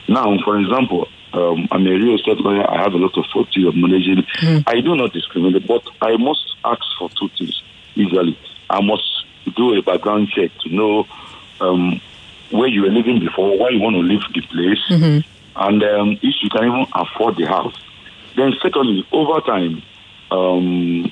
[0.08, 2.70] Now, for example, um, I'm a real estate lawyer.
[2.70, 4.26] I have a lot of forty of managing.
[4.68, 7.62] I do not discriminate, but I must ask for two things
[7.96, 8.38] usually.
[8.70, 11.08] I must do a background check to know
[11.60, 12.00] um,
[12.52, 14.80] where you were living before, why you want to leave the place,
[15.56, 17.76] and um, if you can even afford the house.
[18.36, 19.82] Then, secondly, over time,
[20.32, 21.12] um,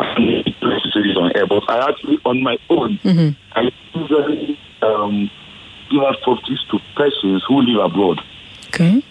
[0.00, 2.98] maybe I need to say this on air, but I actually, on my own,
[3.52, 5.30] I usually um,
[5.90, 8.20] give out properties to persons who live abroad.
[8.68, 9.02] Okay.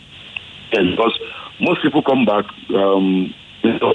[0.71, 1.19] Yes, because
[1.61, 2.45] most people come back.
[2.73, 3.93] Um, you know,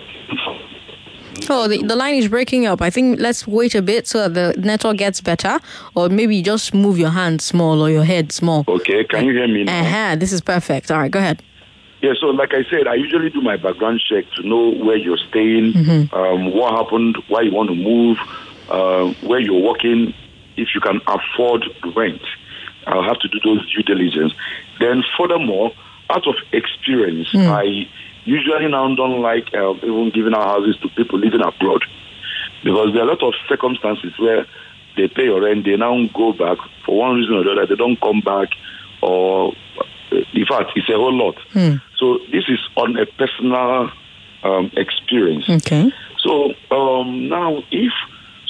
[1.51, 2.83] Oh, the, the line is breaking up.
[2.83, 5.61] I think let's wait a bit so that the network gets better,
[5.94, 8.64] or maybe just move your hand small or your head small.
[8.66, 9.81] okay, can you hear me now?
[9.81, 10.90] Uh-huh, this is perfect.
[10.90, 11.42] All right, go ahead.
[12.01, 15.19] Yeah, so like I said, I usually do my background check to know where you're
[15.31, 15.73] staying,
[16.13, 18.19] um, what happened, why you want to move,
[18.69, 20.15] uh, where you're working,
[20.57, 21.65] if you can afford
[21.97, 22.23] rent.
[22.87, 24.33] I'll have to do those due diligence.
[24.81, 25.73] Then, furthermore,
[26.11, 27.89] out of experience, I
[28.25, 31.83] usually now don't like uh, even giving our houses to people living abroad
[32.63, 34.47] because there are a lot of circumstances where
[34.97, 37.77] they pay your rent, they now go back for one reason or the other, they
[37.77, 38.49] don't come back,
[39.03, 39.53] or
[40.11, 41.37] in fact, it's a whole lot.
[41.99, 43.90] So this is on a personal
[44.42, 45.49] um, experience.
[45.49, 45.90] Okay.
[46.18, 47.92] So um, now, if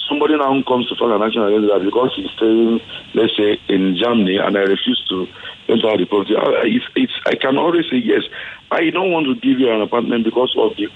[0.09, 2.81] somebody now comes to file an action against that because he's staying,
[3.15, 5.27] let's say, in Germany, and I refuse to
[5.69, 8.23] enter the property, I, it's, it's, I can always say yes.
[8.71, 10.89] I don't want to give you an apartment because of the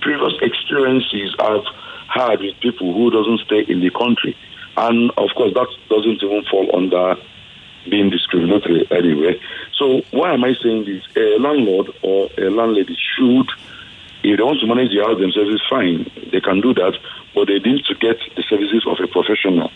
[0.00, 1.64] previous experiences I've
[2.08, 4.36] had with people who doesn't stay in the country,
[4.76, 7.16] and of course that doesn't even fall under
[7.88, 9.40] being discriminatory anyway.
[9.74, 11.02] So why am I saying this?
[11.16, 13.48] A landlord or a landlady should,
[14.22, 16.10] if they want to manage the house themselves, it's fine.
[16.30, 16.94] They can do that,
[17.34, 19.70] but they need to get the services of a professional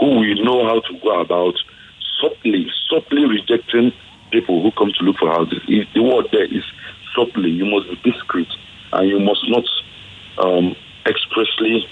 [0.00, 1.54] who will know how to go about
[2.20, 3.92] subtly, subtly rejecting
[4.30, 5.62] people who come to look for houses.
[5.66, 6.64] The word there is
[7.14, 7.50] subtly.
[7.50, 8.48] You must be discreet,
[8.92, 9.64] and you must not
[10.38, 10.74] um,
[11.06, 11.86] expressly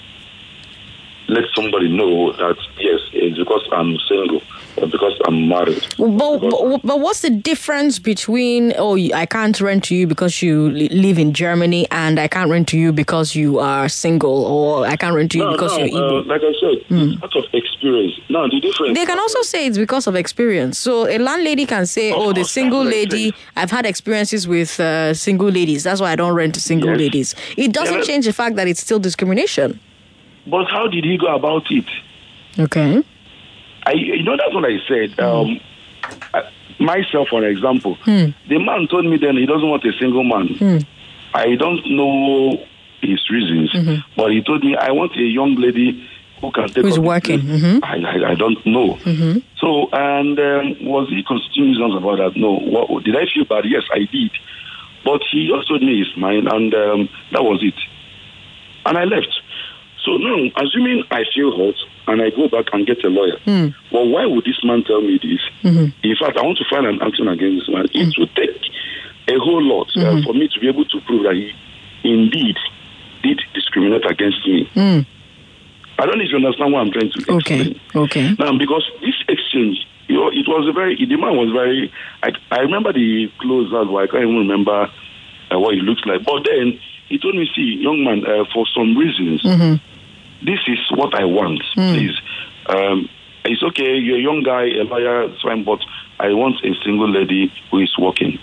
[1.27, 4.41] let somebody know that yes, it's because I'm single
[4.77, 5.85] or because I'm married.
[6.01, 10.71] But, but, but what's the difference between oh I can't rent to you because you
[10.71, 14.95] live in Germany and I can't rent to you because you are single or I
[14.95, 17.43] can't rent to you No, because no, you're uh, like I said, it's out of
[17.53, 18.13] experience.
[18.29, 18.97] Now the difference.
[18.97, 20.79] They can also say it's because of experience.
[20.79, 23.35] So a landlady can say, "Oh, the single that's what I lady.
[23.55, 25.83] I've had experiences with uh, single ladies.
[25.83, 26.97] That's why I don't rent to single Yes.
[26.99, 29.79] ladies." It doesn't Yeah, change the fact that it's still discrimination.
[30.47, 31.85] But how did he go about it?
[32.57, 33.03] Okay.
[33.85, 35.19] I, you know, that's what I said.
[35.19, 35.61] Um, I,
[36.81, 38.31] myself, for example, Hmm.
[38.49, 40.83] the man told me then he doesn't want a single man.
[41.33, 42.59] I don't know
[43.01, 43.71] his reasons,
[44.17, 46.03] but he told me I want a young lady
[46.41, 47.79] who can take Who's working, place." mhm.
[47.83, 48.97] I, I, I don't know.
[49.57, 52.35] So, and um, was he constituting reasons about that?
[52.35, 52.53] No.
[52.57, 53.63] What, did I feel bad?
[53.65, 54.31] Yes, I did.
[55.05, 57.75] But he just told me his mind, and um, that was it.
[58.85, 59.29] And I left.
[60.03, 61.75] So now, assuming I feel hurt
[62.07, 63.37] and I go back and get a lawyer,
[63.91, 65.39] well, why would this man tell me this?
[66.03, 67.85] In fact, I want to file an action against this man.
[67.93, 68.59] It will take
[69.27, 71.53] a whole lot uh, for me to be able to prove that he
[72.03, 72.57] indeed
[73.21, 74.67] did discriminate against me.
[75.99, 77.61] I don't know if you understand what I'm trying to explain.
[77.61, 77.81] Okay.
[77.95, 78.35] Okay.
[78.39, 82.31] Now, because this exchange, you know, it was a very, the man was very, I,
[82.49, 83.99] I remember the clothes as well.
[84.03, 84.89] I can't even remember
[85.53, 86.25] uh, what he looks like.
[86.25, 89.45] But then he told me, see, young man, uh, for some reasons,
[90.43, 92.19] this is what I want, please.
[92.67, 93.09] Um,
[93.43, 95.79] it's okay, you're a young guy, a lawyer, it's fine, but
[96.19, 98.37] I want a single lady who is working.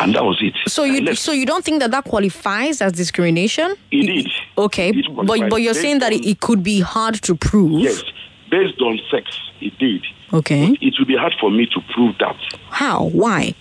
[0.00, 0.54] And that was it.
[0.68, 3.74] So you so you don't think that that qualifies as discrimination?
[3.90, 4.28] Did.
[4.56, 7.80] Okay, It but but you're saying that on- it, could be hard to prove.
[7.80, 8.02] Yes,
[8.50, 10.04] based on sex, it did.
[10.32, 10.76] Okay.
[10.80, 12.36] It will be hard for me to prove that.
[12.70, 13.04] How?
[13.06, 13.54] Why?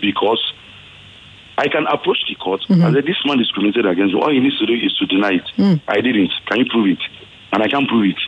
[0.00, 0.52] because
[1.56, 2.82] I can approach the court Mm-hmm.
[2.82, 4.20] and say this man discriminated against me.
[4.20, 5.48] All he needs to do is to deny it.
[5.56, 5.80] Mm.
[5.88, 6.32] I didn't.
[6.46, 7.02] Can you prove it?
[7.52, 8.20] And I can't prove it.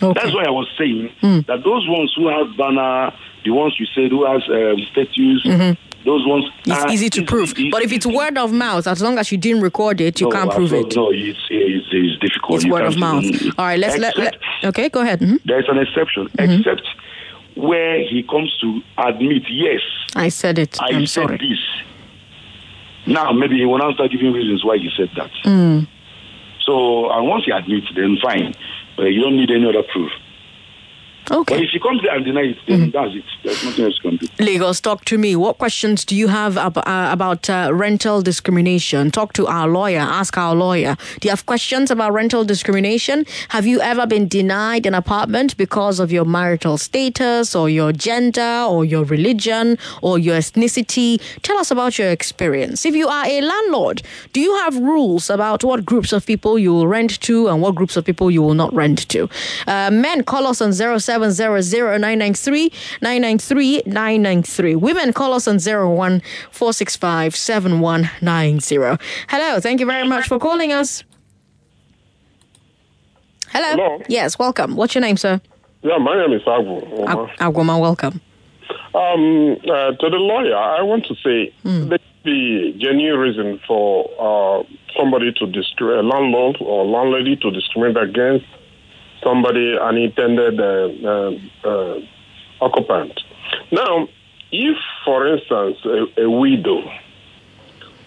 [0.00, 0.20] Okay.
[0.20, 1.46] That's why I was saying Mm.
[1.46, 3.12] that those ones who have banner,
[3.44, 5.42] the ones you said who has um, statues,
[6.04, 6.70] those ones Mm-hmm.
[6.84, 7.50] It's easy to prove.
[7.58, 10.26] easy- But if it's word of mouth, as long as you didn't record it, you
[10.28, 10.94] No, can't prove it.
[10.94, 12.56] No, it's, it's, it's difficult.
[12.56, 13.24] It's You word of mouth.
[13.58, 15.20] All right, let's let, let Okay, go ahead.
[15.20, 15.40] Mhm.
[15.44, 16.82] There is an exception, except
[17.58, 19.80] where he comes to admit, yes,
[20.14, 20.80] I said it.
[20.80, 21.38] I I'm said sorry.
[21.38, 21.58] this.
[23.06, 25.30] Now, maybe he will now start giving reasons why he said that.
[25.44, 25.88] Mm.
[26.64, 28.54] So, and once he admits, then fine.
[28.98, 30.10] Uh, you don't need any other proof.
[31.28, 31.62] But Okay.
[31.64, 33.24] if he comes there and denies it, then that's it.
[33.44, 34.44] There's nothing else you can do.
[34.44, 35.36] Lagos, talk to me.
[35.36, 39.10] What questions do you have ab- uh, about uh, rental discrimination?
[39.10, 40.00] Talk to our lawyer.
[40.00, 40.96] Ask our lawyer.
[41.20, 43.26] Do you have questions about rental discrimination?
[43.50, 48.64] Have you ever been denied an apartment because of your marital status or your gender
[48.68, 51.20] or your religion or your ethnicity?
[51.42, 52.86] Tell us about your experience.
[52.86, 56.72] If you are a landlord, do you have rules about what groups of people you
[56.72, 59.28] will rent to and what groups of people you will not rent to?
[59.66, 60.72] Uh, men, call us on
[61.22, 64.74] 0700 993 993 993.
[64.76, 68.76] Women, call us on 01 465 7190.
[69.28, 71.04] Hello, thank you very much for calling us.
[73.50, 73.70] Hello.
[73.70, 74.02] Hello.
[74.08, 74.76] Yes, welcome.
[74.76, 75.40] What's your name, sir?
[75.82, 76.82] Yeah, my name is Agu.
[77.08, 78.20] Ag- Agwama, welcome.
[78.94, 84.08] Um, uh, to the lawyer, I want to say there could be genuine reason for
[84.18, 84.62] uh,
[84.98, 88.44] somebody to discriminate, a landlord or landlady to discriminate against
[89.22, 92.00] somebody, an intended uh, uh, uh,
[92.60, 93.20] occupant.
[93.72, 94.08] Now,
[94.52, 96.82] if, for instance, a, a widow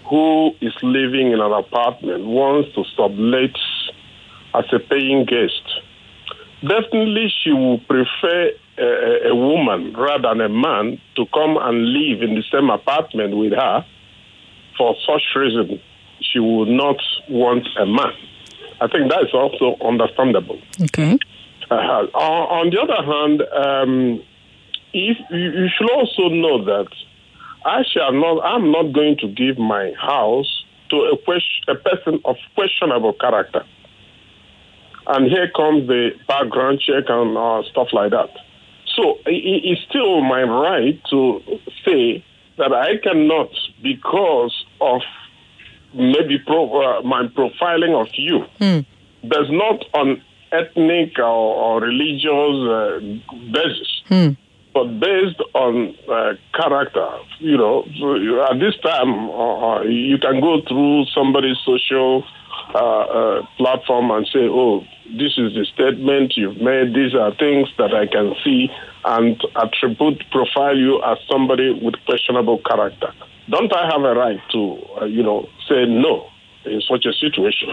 [0.10, 3.56] who is living in an apartment wants to sublet
[4.54, 5.62] as a paying guest,
[6.62, 12.22] definitely she will prefer a- a woman rather than a man to come and live
[12.22, 13.86] in the same apartment with her.
[14.78, 15.80] For such reason,
[16.22, 16.98] she would not
[17.30, 18.14] want a man.
[18.82, 20.60] I think that is also understandable.
[20.82, 21.18] Okay.
[21.70, 24.24] Uh, on, on the other hand, um,
[24.94, 26.88] if you, you should also know that
[27.64, 28.42] I shall not.
[28.44, 33.64] I'm not going to give my house to a, question, a person of questionable character.
[35.08, 38.30] And here comes the background check and uh, stuff like that.
[38.96, 41.42] So i- i- it's still my right to
[41.86, 42.24] say
[42.58, 43.50] that I cannot,
[43.82, 45.02] because of
[45.94, 48.46] maybe pro, uh, my profiling of you,
[49.24, 53.00] there's not on ethnic or, or religious uh,
[53.52, 54.02] basis,
[54.74, 57.10] but based on uh, character.
[57.40, 62.24] You know, so you- at this time, uh, uh, you can go through somebody's social
[62.74, 64.84] uh, uh, platform and say, "Oh,
[65.18, 66.94] this is the statement you've made.
[66.94, 68.70] These are things that I can see,"
[69.06, 73.12] and attribute profile you as somebody with questionable character.
[73.52, 76.28] Don't I have a right to, uh, you know, say no
[76.66, 77.70] in such a situation?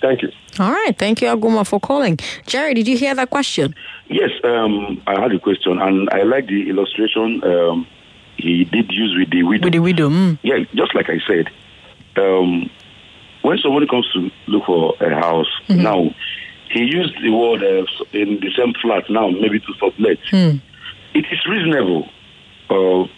[0.00, 0.30] Thank you.
[0.58, 0.96] All right.
[0.96, 2.18] Thank you, Aguma, for calling.
[2.46, 3.74] Jerry, did you hear that question?
[4.08, 7.86] Yes, um, I had a question, and I like the illustration um,
[8.36, 9.64] he did use with the widow.
[9.64, 10.08] With the widow.
[10.08, 10.38] Mm.
[10.42, 11.50] Yeah, just like I said,
[12.16, 12.70] um,
[13.42, 16.14] when somebody comes to look for a house, now
[16.70, 20.18] he used the word uh, in the same flat now, maybe to sublet.
[20.32, 22.08] It is reasonable.
[22.70, 23.08] Uh,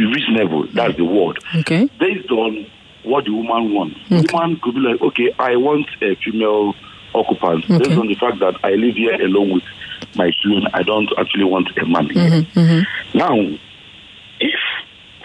[0.00, 1.38] reasonable, that's the word.
[1.56, 1.88] Okay.
[1.98, 2.66] Based on
[3.04, 4.00] what the woman wants.
[4.08, 6.74] The woman could be like, okay, I want a female
[7.14, 9.62] occupant based on the fact that I live here alone with
[10.16, 10.66] my children.
[10.72, 12.30] I don't actually want a man here.
[12.30, 13.18] Mm-hmm, mm-hmm.
[13.18, 13.34] Now,
[14.40, 14.60] if,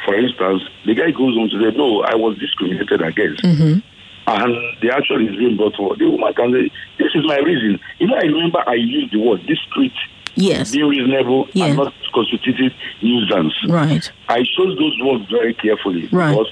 [0.05, 3.79] for instance, the guy goes on to say, no, I was discriminated against, mm-hmm.
[4.27, 7.79] and the action is being brought forward, the woman can say, this is my reason.
[7.99, 9.93] You know, I remember I used the word discreet,
[10.39, 10.71] Yes.
[10.71, 11.65] being reasonable, Yeah.
[11.65, 13.53] and not constitutive nuisance.
[13.67, 14.09] Right.
[14.29, 16.31] I chose those words very carefully Right.
[16.31, 16.51] because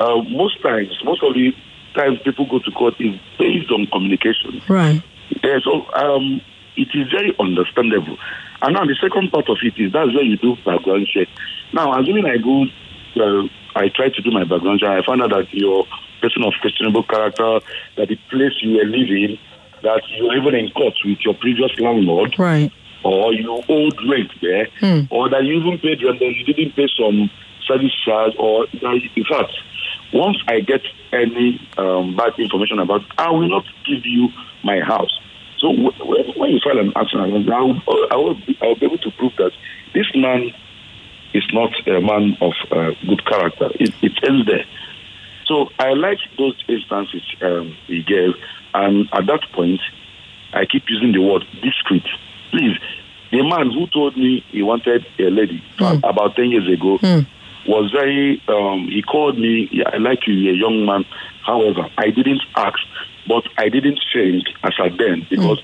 [0.00, 1.54] uh, most times, most of the
[1.94, 4.60] times people go to court is based on communication.
[4.68, 5.02] Right.
[5.42, 6.40] Yeah, so um,
[6.76, 8.18] it is very understandable.
[8.62, 11.28] And now the second part of it is that's where you do background check.
[11.72, 12.64] Now, assuming I go,
[13.16, 16.42] uh, I try to do my background check, I find out that you're a person
[16.44, 17.60] of questionable character,
[17.96, 19.38] that the place you were living,
[19.82, 22.72] that you were even in court with your previous landlord, Right.
[23.04, 24.66] Or you owed rent there,
[25.10, 27.30] or that you even paid rent and you didn't pay some
[27.66, 29.52] service charge, or that, in fact,
[30.12, 34.28] once I get any um, bad information about, it, I will not give you
[34.62, 35.20] my house.
[35.58, 37.78] So when you file an action, I will,
[38.10, 39.52] I will, be, I will be able to prove that
[39.94, 40.52] this man
[41.32, 43.70] is not a man of uh, good character.
[43.80, 44.64] It, it ends there.
[45.46, 48.34] So I like those instances um, he gave,
[48.72, 49.80] and at that point,
[50.52, 52.06] I keep using the word discreet.
[52.50, 52.78] Please,
[53.30, 55.98] the man who told me he wanted a lady hmm.
[56.04, 57.20] about 10 years ago hmm.
[57.70, 61.04] was very, um, he called me, "Yeah, I like you, a young man.
[61.44, 62.78] However, I didn't ask,
[63.26, 65.28] but I didn't faint as at then hmm.
[65.28, 65.62] because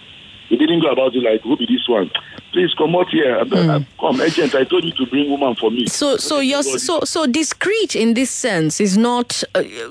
[0.50, 2.10] he didn't go about it like, who be this one?
[2.52, 3.36] Please come out here.
[3.38, 5.86] Uh, Come, agent, I told you to bring woman for me.
[5.86, 9.44] So, so you're so so discreet in this sense is not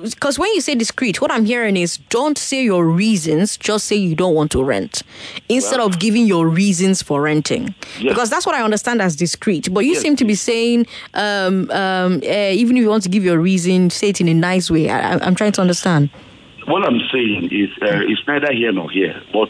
[0.03, 3.95] because when you say discreet, what I'm hearing is don't say your reasons, just say
[3.95, 5.03] you don't want to rent
[5.47, 7.73] instead of giving your reasons for renting.
[7.97, 8.09] Yes.
[8.09, 9.73] Because that's what I understand as discreet.
[9.73, 13.09] But you Yes, seem to be saying um, um, uh, even if you want to
[13.09, 14.89] give your reason, say it in a nice way.
[14.89, 16.09] I- I'm trying to understand.
[16.67, 19.49] what I'm saying is uh, it's neither here nor here, but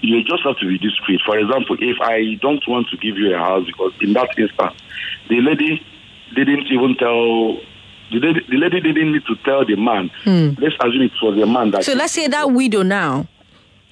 [0.00, 1.20] you just have to be discreet.
[1.26, 4.74] For example, if I don't want to give you a house because in that instance,
[5.28, 5.84] the lady
[6.34, 7.56] didn't even tell.
[8.10, 10.10] The lady, the lady didn't need to tell the man.
[10.58, 11.84] Let's assume it was the man that.
[11.84, 13.26] So let's say that widow now,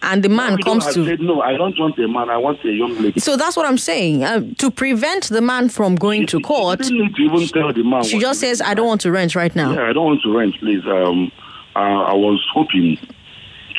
[0.00, 1.04] and the man comes to.
[1.04, 2.30] said, no, I don't want a man.
[2.30, 3.20] I want a young lady.
[3.20, 4.24] So that's what I'm saying.
[4.24, 8.04] Uh, to prevent the man from going to court, She didn't even tell the man.
[8.04, 10.34] she just says, "I don't want to rent right now." Yeah, I don't want to
[10.34, 10.84] rent, please.
[10.86, 11.30] Um,
[11.74, 12.96] uh, I was hoping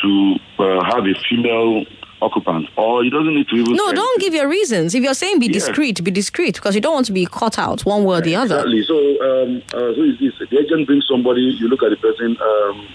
[0.03, 1.83] to uh, have a female
[2.21, 3.75] occupant, or he doesn't need to even.
[3.75, 4.95] No, don't give your reasons.
[4.95, 5.53] If you're saying be Yeah.
[5.53, 8.35] discreet, be discreet because you don't want to be caught out one way or the
[8.35, 8.55] other.
[8.55, 8.83] Exactly.
[8.83, 8.97] So,
[9.43, 10.33] um, uh, who is this?
[10.49, 11.41] The agent brings somebody.
[11.41, 12.37] You look at the person.
[12.41, 12.87] Um,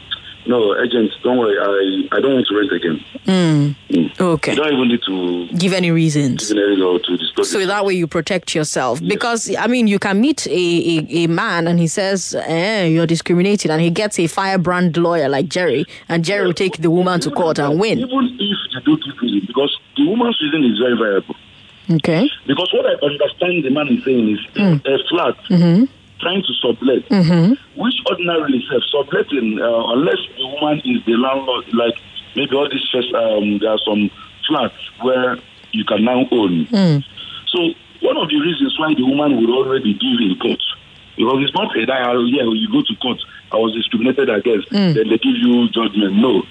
[0.44, 1.56] No, agents, don't worry.
[1.58, 3.04] I, I don't want to rent again.
[3.26, 4.20] Mm.
[4.20, 4.52] Okay.
[4.52, 6.48] You don't even need to Give any reasons.
[6.48, 7.66] give any to discuss So it.
[7.66, 9.00] that way you protect yourself.
[9.06, 13.06] Because, I mean, you can meet a, a, a man and he says, eh, you're
[13.06, 17.20] discriminated, and he gets a firebrand lawyer like Jerry, and Jerry will take the woman
[17.20, 17.98] to court and win.
[18.00, 21.36] Even if you do keep reason, because the woman's reason is very viable.
[21.98, 22.28] Okay.
[22.46, 24.40] Because what I understand the man is saying is
[24.86, 25.36] a flat
[26.22, 27.02] trying to sublet,
[27.76, 31.94] which ordinarily says subletting, uh, unless the woman is the landlord, like
[32.36, 34.08] maybe all these first, um, there are some
[34.46, 35.36] flats where
[35.72, 36.66] you can now own.
[37.48, 37.58] So
[38.00, 40.62] one of the reasons why the woman would already give in court,
[41.16, 42.00] because it's not a die,
[42.30, 43.18] yeah, you go to court,
[43.52, 46.14] I was discriminated against, then they give you judgment.
[46.16, 46.42] No.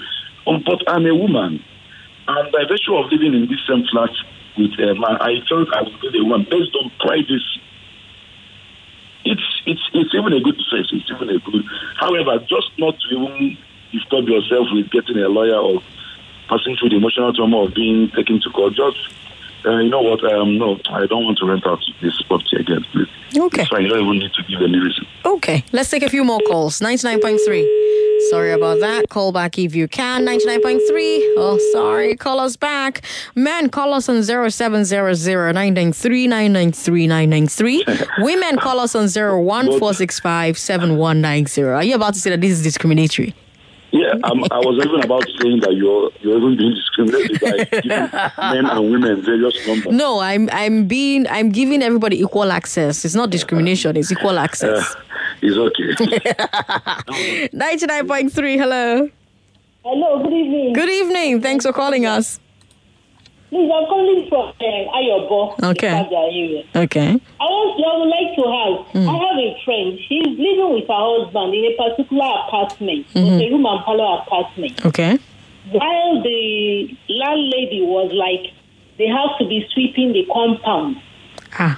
[0.48, 1.64] Um, but I'm a woman,
[2.28, 4.10] and by virtue of living in this same flat
[4.58, 7.62] with a man, I felt I would be the one based on privacy.
[9.66, 10.90] It's it's even a good defense.
[10.92, 11.64] It's even a good.
[11.98, 13.58] However, just not to even
[13.92, 15.82] disturb yourself with getting a lawyer or
[16.50, 18.74] passing through the emotional trauma of being taken to court.
[18.74, 18.98] Just
[19.66, 20.24] uh, you know what?
[20.24, 22.84] Um, no, I don't want to rent out this property again.
[22.92, 23.08] Please.
[23.38, 23.62] Okay.
[23.62, 23.84] It's fine.
[23.84, 25.06] You don't even need to give any reason.
[25.24, 26.80] Okay, let's take a few more calls.
[26.80, 28.11] 99.3.
[28.30, 29.10] Sorry about that.
[29.10, 30.26] Call back if you can.
[30.26, 30.80] 99.3.
[31.38, 32.16] Oh, sorry.
[32.16, 33.02] Call us back.
[33.36, 37.86] Men, call us on 0700 993 993 993.
[38.20, 41.64] Women, call us on 01465 7190.
[41.64, 43.34] Are you about to say that this is discriminatory?
[43.92, 47.90] Yeah, um, I was even about saying that you're you're even being discriminated by giving
[47.90, 49.92] men and women various numbers.
[49.94, 53.04] No, I'm I'm being I'm giving everybody equal access.
[53.06, 54.96] It's not discrimination, it's equal Uh, access.
[55.42, 55.94] it's okay.
[57.54, 58.58] 99.3.
[58.58, 59.10] Hello.
[59.84, 60.74] Hello, good evening.
[60.74, 61.42] Good evening.
[61.42, 62.40] Thanks for calling us.
[63.52, 65.62] Please, I'm calling from uh, Ayobo.
[65.76, 65.92] Okay.
[65.92, 66.64] Area.
[66.74, 67.20] Okay.
[67.38, 70.00] I, want, I would like to have, I have a friend.
[70.08, 74.86] She's living with her husband in a particular apartment, it's a room and parlor apartment.
[74.86, 75.20] Okay.
[75.70, 78.54] While the landlady was like,
[78.98, 81.02] they have to be sweeping the compound
[81.60, 81.76] Ah.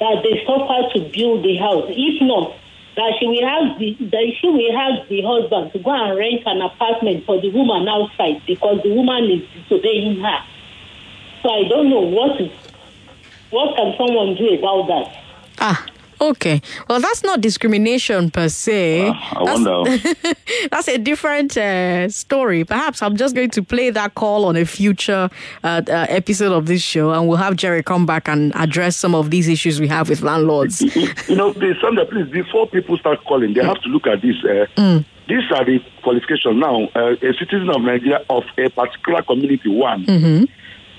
[0.00, 1.84] that they suffer to build the house.
[1.92, 2.56] If not,
[2.96, 6.42] that she will have the that she will ask the husband to go and rent
[6.46, 10.40] an apartment for the woman outside because the woman is disobeying her.
[11.42, 12.50] So I don't know what is
[13.50, 15.24] what can someone do about that.
[15.58, 15.86] Ah.
[16.22, 16.60] Okay.
[16.86, 19.08] Well, that's not discrimination per se.
[19.08, 19.98] I that's, wonder.
[20.70, 22.62] that's a different uh, story.
[22.64, 25.30] Perhaps I'm just going to play that call on a future
[25.64, 29.14] uh, uh, episode of this show, and we'll have Jerry come back and address some
[29.14, 30.82] of these issues we have with landlords.
[30.82, 34.20] you you know, please, Sandra, please, before people start calling, they have to look at
[34.20, 34.36] this.
[34.44, 36.88] Uh, These are the qualifications now.
[36.94, 40.04] Uh, a citizen of Nigeria of a particular community, one.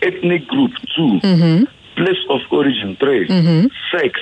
[0.01, 1.63] Ethnic group, 2 mm-hmm.
[1.95, 3.67] Place of origin, 3 mm-hmm.
[3.91, 4.19] Sex,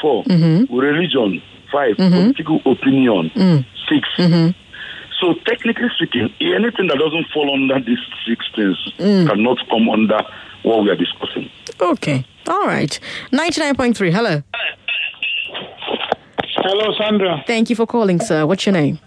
[0.00, 0.76] 4 mm-hmm.
[0.76, 3.64] Religion, 5 Political opinion, mm.
[3.88, 4.54] 6
[5.20, 9.28] So technically speaking, anything that doesn't fall under these six things mm.
[9.28, 10.20] cannot come under
[10.62, 11.48] what we are discussing.
[11.80, 12.24] Okay.
[12.48, 12.98] All right.
[13.30, 14.12] 99.3.
[14.12, 14.42] Hello.
[16.56, 17.42] Hello, Sandra.
[17.46, 18.46] Thank you for calling, sir.
[18.46, 18.98] What's your name?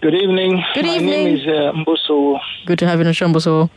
[0.00, 0.62] Good evening.
[0.74, 1.24] Good evening My evening.
[1.24, 2.40] name is uh, Mboso.
[2.66, 3.70] Good to have you on Shamboso.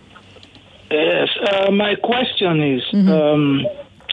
[0.93, 1.29] Yes.
[1.41, 3.09] Uh, my question is, mm-hmm.
[3.09, 3.65] um,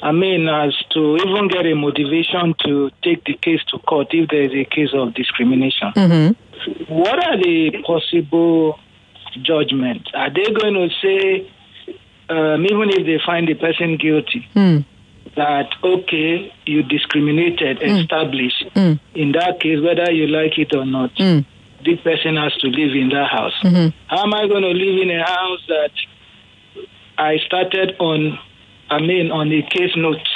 [0.02, 4.30] I mean, as to even get a motivation to take the case to court if
[4.30, 5.92] there is a case of discrimination.
[5.94, 6.92] Mm-hmm.
[6.92, 8.78] What are the possible
[9.42, 10.10] judgments?
[10.14, 11.50] Are they going to say,
[12.28, 14.84] um, even if they find the person guilty, mm.
[15.36, 18.00] that okay, you discriminated, mm.
[18.00, 18.64] established.
[18.74, 19.00] Mm.
[19.14, 21.12] In that case, whether you like it or not,
[21.84, 23.54] this person has to live in that house.
[23.62, 23.88] Mm-hmm.
[24.08, 25.90] How am I going to live in a house that
[27.20, 28.38] I started on?
[28.88, 30.26] I mean, on a case note.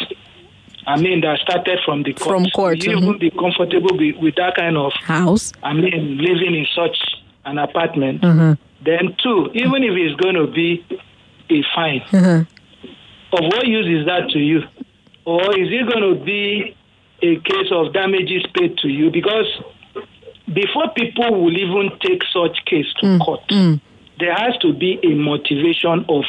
[0.87, 2.28] I mean, that started from the court.
[2.28, 3.03] From court, you mhm.
[3.03, 5.53] even be comfortable with, with that kind of House.
[5.62, 6.97] I mean, living in such
[7.47, 8.20] an apartment.
[8.20, 8.62] Mm-hmm.
[8.85, 10.85] Then, two, even if it's going to be
[11.49, 12.45] a fine, mm-hmm.
[13.32, 14.61] of what use is that to you?
[15.24, 16.76] Or is it going to be
[17.22, 19.11] a case of damages paid to you?
[19.11, 19.47] Because
[20.53, 23.80] before people will even take such case to mm, court, mm.
[24.20, 26.24] there has to be a motivation of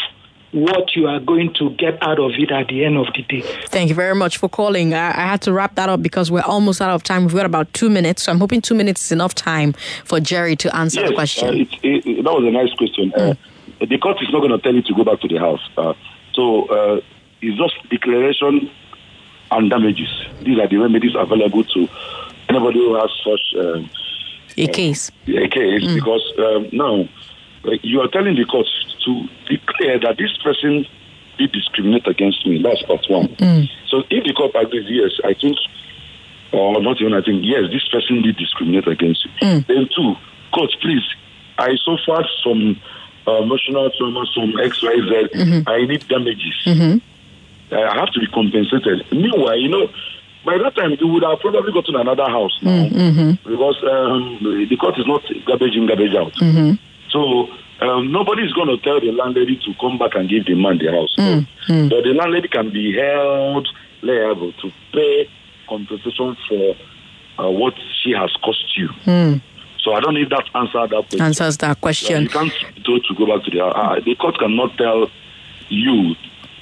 [0.55, 3.41] what you are going to get out of it at the end of the day.
[3.67, 4.93] Thank you very much for calling.
[4.93, 7.25] I, I had to wrap that up because we're almost out of time.
[7.25, 9.73] We've got about two minutes, so I'm hoping two minutes is enough time
[10.05, 11.47] for Jerry to answer the question.
[11.49, 13.11] uh, it, it, it- that was a nice question.
[13.15, 13.35] Uh,
[13.85, 15.59] the court is not going to tell you to go back to the house.
[15.77, 15.93] Uh,
[16.33, 17.01] so uh,
[17.41, 18.71] it's just declaration
[19.51, 20.09] and damages.
[20.41, 21.87] These are the remedies available to
[22.49, 23.89] anybody who has such um,
[24.57, 25.11] a case.
[25.27, 27.09] a case because um, now
[27.67, 28.67] uh, you are telling the court
[29.05, 30.85] to declare that this person
[31.37, 32.61] did discriminate against me.
[32.61, 33.35] That's part one.
[33.87, 35.57] So if the court agrees, yes, I think,
[36.53, 39.31] or not even I think, yes, this person did discriminate against you.
[39.67, 40.15] Then two,
[40.53, 41.03] court, please
[41.57, 42.79] I suffered some
[43.27, 45.29] uh, emotional trauma, some XYZ.
[45.31, 45.69] Mm-hmm.
[45.69, 46.53] I need damages.
[47.71, 49.05] I have to be compensated.
[49.11, 49.87] Meanwhile, you know,
[50.45, 53.49] by that time you would have probably gotten another house now Mm-hmm.
[53.49, 56.33] because um, the court is not garbage in, garbage out.
[57.15, 57.47] So
[57.79, 60.79] um, nobody is going to tell the landlady to come back and give the man
[60.79, 61.15] the house.
[61.17, 61.87] Mm-hmm.
[61.87, 63.69] But the landlady can be held
[64.01, 65.29] liable to pay
[65.69, 66.75] compensation for
[67.39, 68.89] uh, what she has cost you.
[69.79, 71.21] So I don't know if that answered that question.
[71.21, 72.23] Answers that question.
[72.23, 72.51] you can't
[72.83, 73.73] go to go back to the house.
[73.75, 75.09] Uh, the court cannot tell
[75.69, 76.15] you.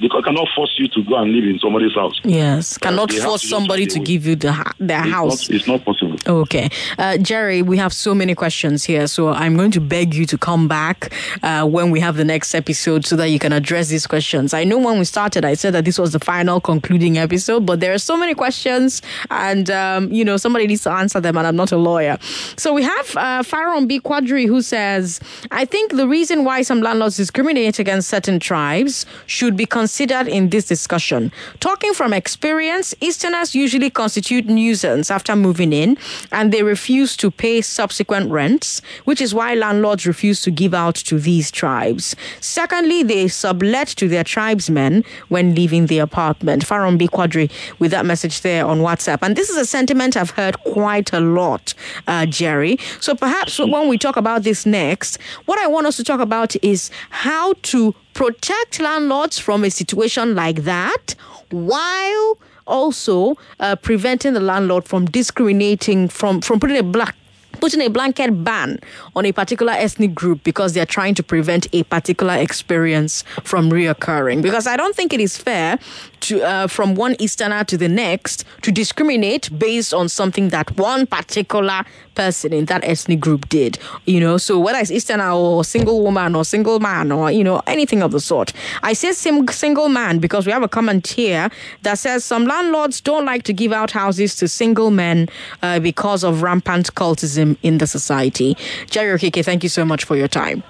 [0.10, 2.20] Court cannot force you to go and live in somebody's house.
[2.24, 5.49] Yes, cannot they have force to somebody to give you the their It's house.
[5.49, 6.18] Not, it's not possible.
[6.28, 6.70] Okay.
[6.97, 10.38] Uh, Jerry, we have so many questions here, so I'm going to beg you to
[10.38, 14.08] come back uh, when we have the next episode so that you can address these
[14.08, 14.54] questions.
[14.54, 17.80] I know when we started, I said that this was the final concluding episode, but
[17.80, 19.01] there are so many questions,
[19.32, 22.18] and, um, you know, somebody needs to answer them, and I'm not a lawyer.
[22.58, 23.99] So we have uh, Faron B.
[23.99, 25.20] Quadri who says,
[25.51, 30.50] I think the reason why some landlords discriminate against certain tribes should be considered in
[30.50, 31.32] this discussion.
[31.60, 35.98] Talking from experience, Easterners usually constitute nuisance after moving in
[36.32, 40.96] and they refuse to pay subsequent rents, which is why landlords refuse to give out
[40.96, 42.16] to these tribes.
[42.39, 46.66] Secondly, they sublet to their tribesmen when leaving the apartment.
[46.66, 47.08] Faron B.
[47.08, 49.20] Quadri with that message there on WhatsApp.
[49.22, 51.74] And this is a sentiment I've heard quite a lot,
[52.08, 52.78] uh, Jerry.
[53.00, 56.56] So perhaps when we talk about this next, what I want us to talk about
[56.64, 61.16] is how to protect landlords from a situation like that
[61.49, 67.16] while also uh, preventing the landlord from discriminating from from putting a black
[67.59, 68.78] putting a blanket ban
[69.16, 74.41] on a particular ethnic group because they're trying to prevent a particular experience from reoccurring.
[74.41, 75.80] Because I don't think it is fair
[76.24, 81.05] to uh, from one Easterner to the next to discriminate based on something that one
[81.05, 81.84] particular
[82.15, 83.78] person in that ethnic group did.
[84.05, 87.61] You know, so whether it's Easterner or single woman or single man or you know
[87.67, 88.53] anything of the sort.
[88.82, 91.49] I say sim- single man because we have a comment here
[91.82, 95.30] that says some landlords don't like to give out houses to single men
[95.61, 98.55] uh, because of rampant cultism in the society.
[98.89, 100.63] Jerry Okeke, thank you so much for your time.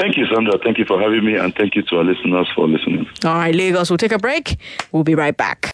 [0.00, 0.58] Thank you, Sandra.
[0.64, 3.06] Thank you for having me, and thank you to our listeners for listening.
[3.22, 4.56] All right, Lagos, we'll take a break.
[4.92, 5.68] We'll be right back.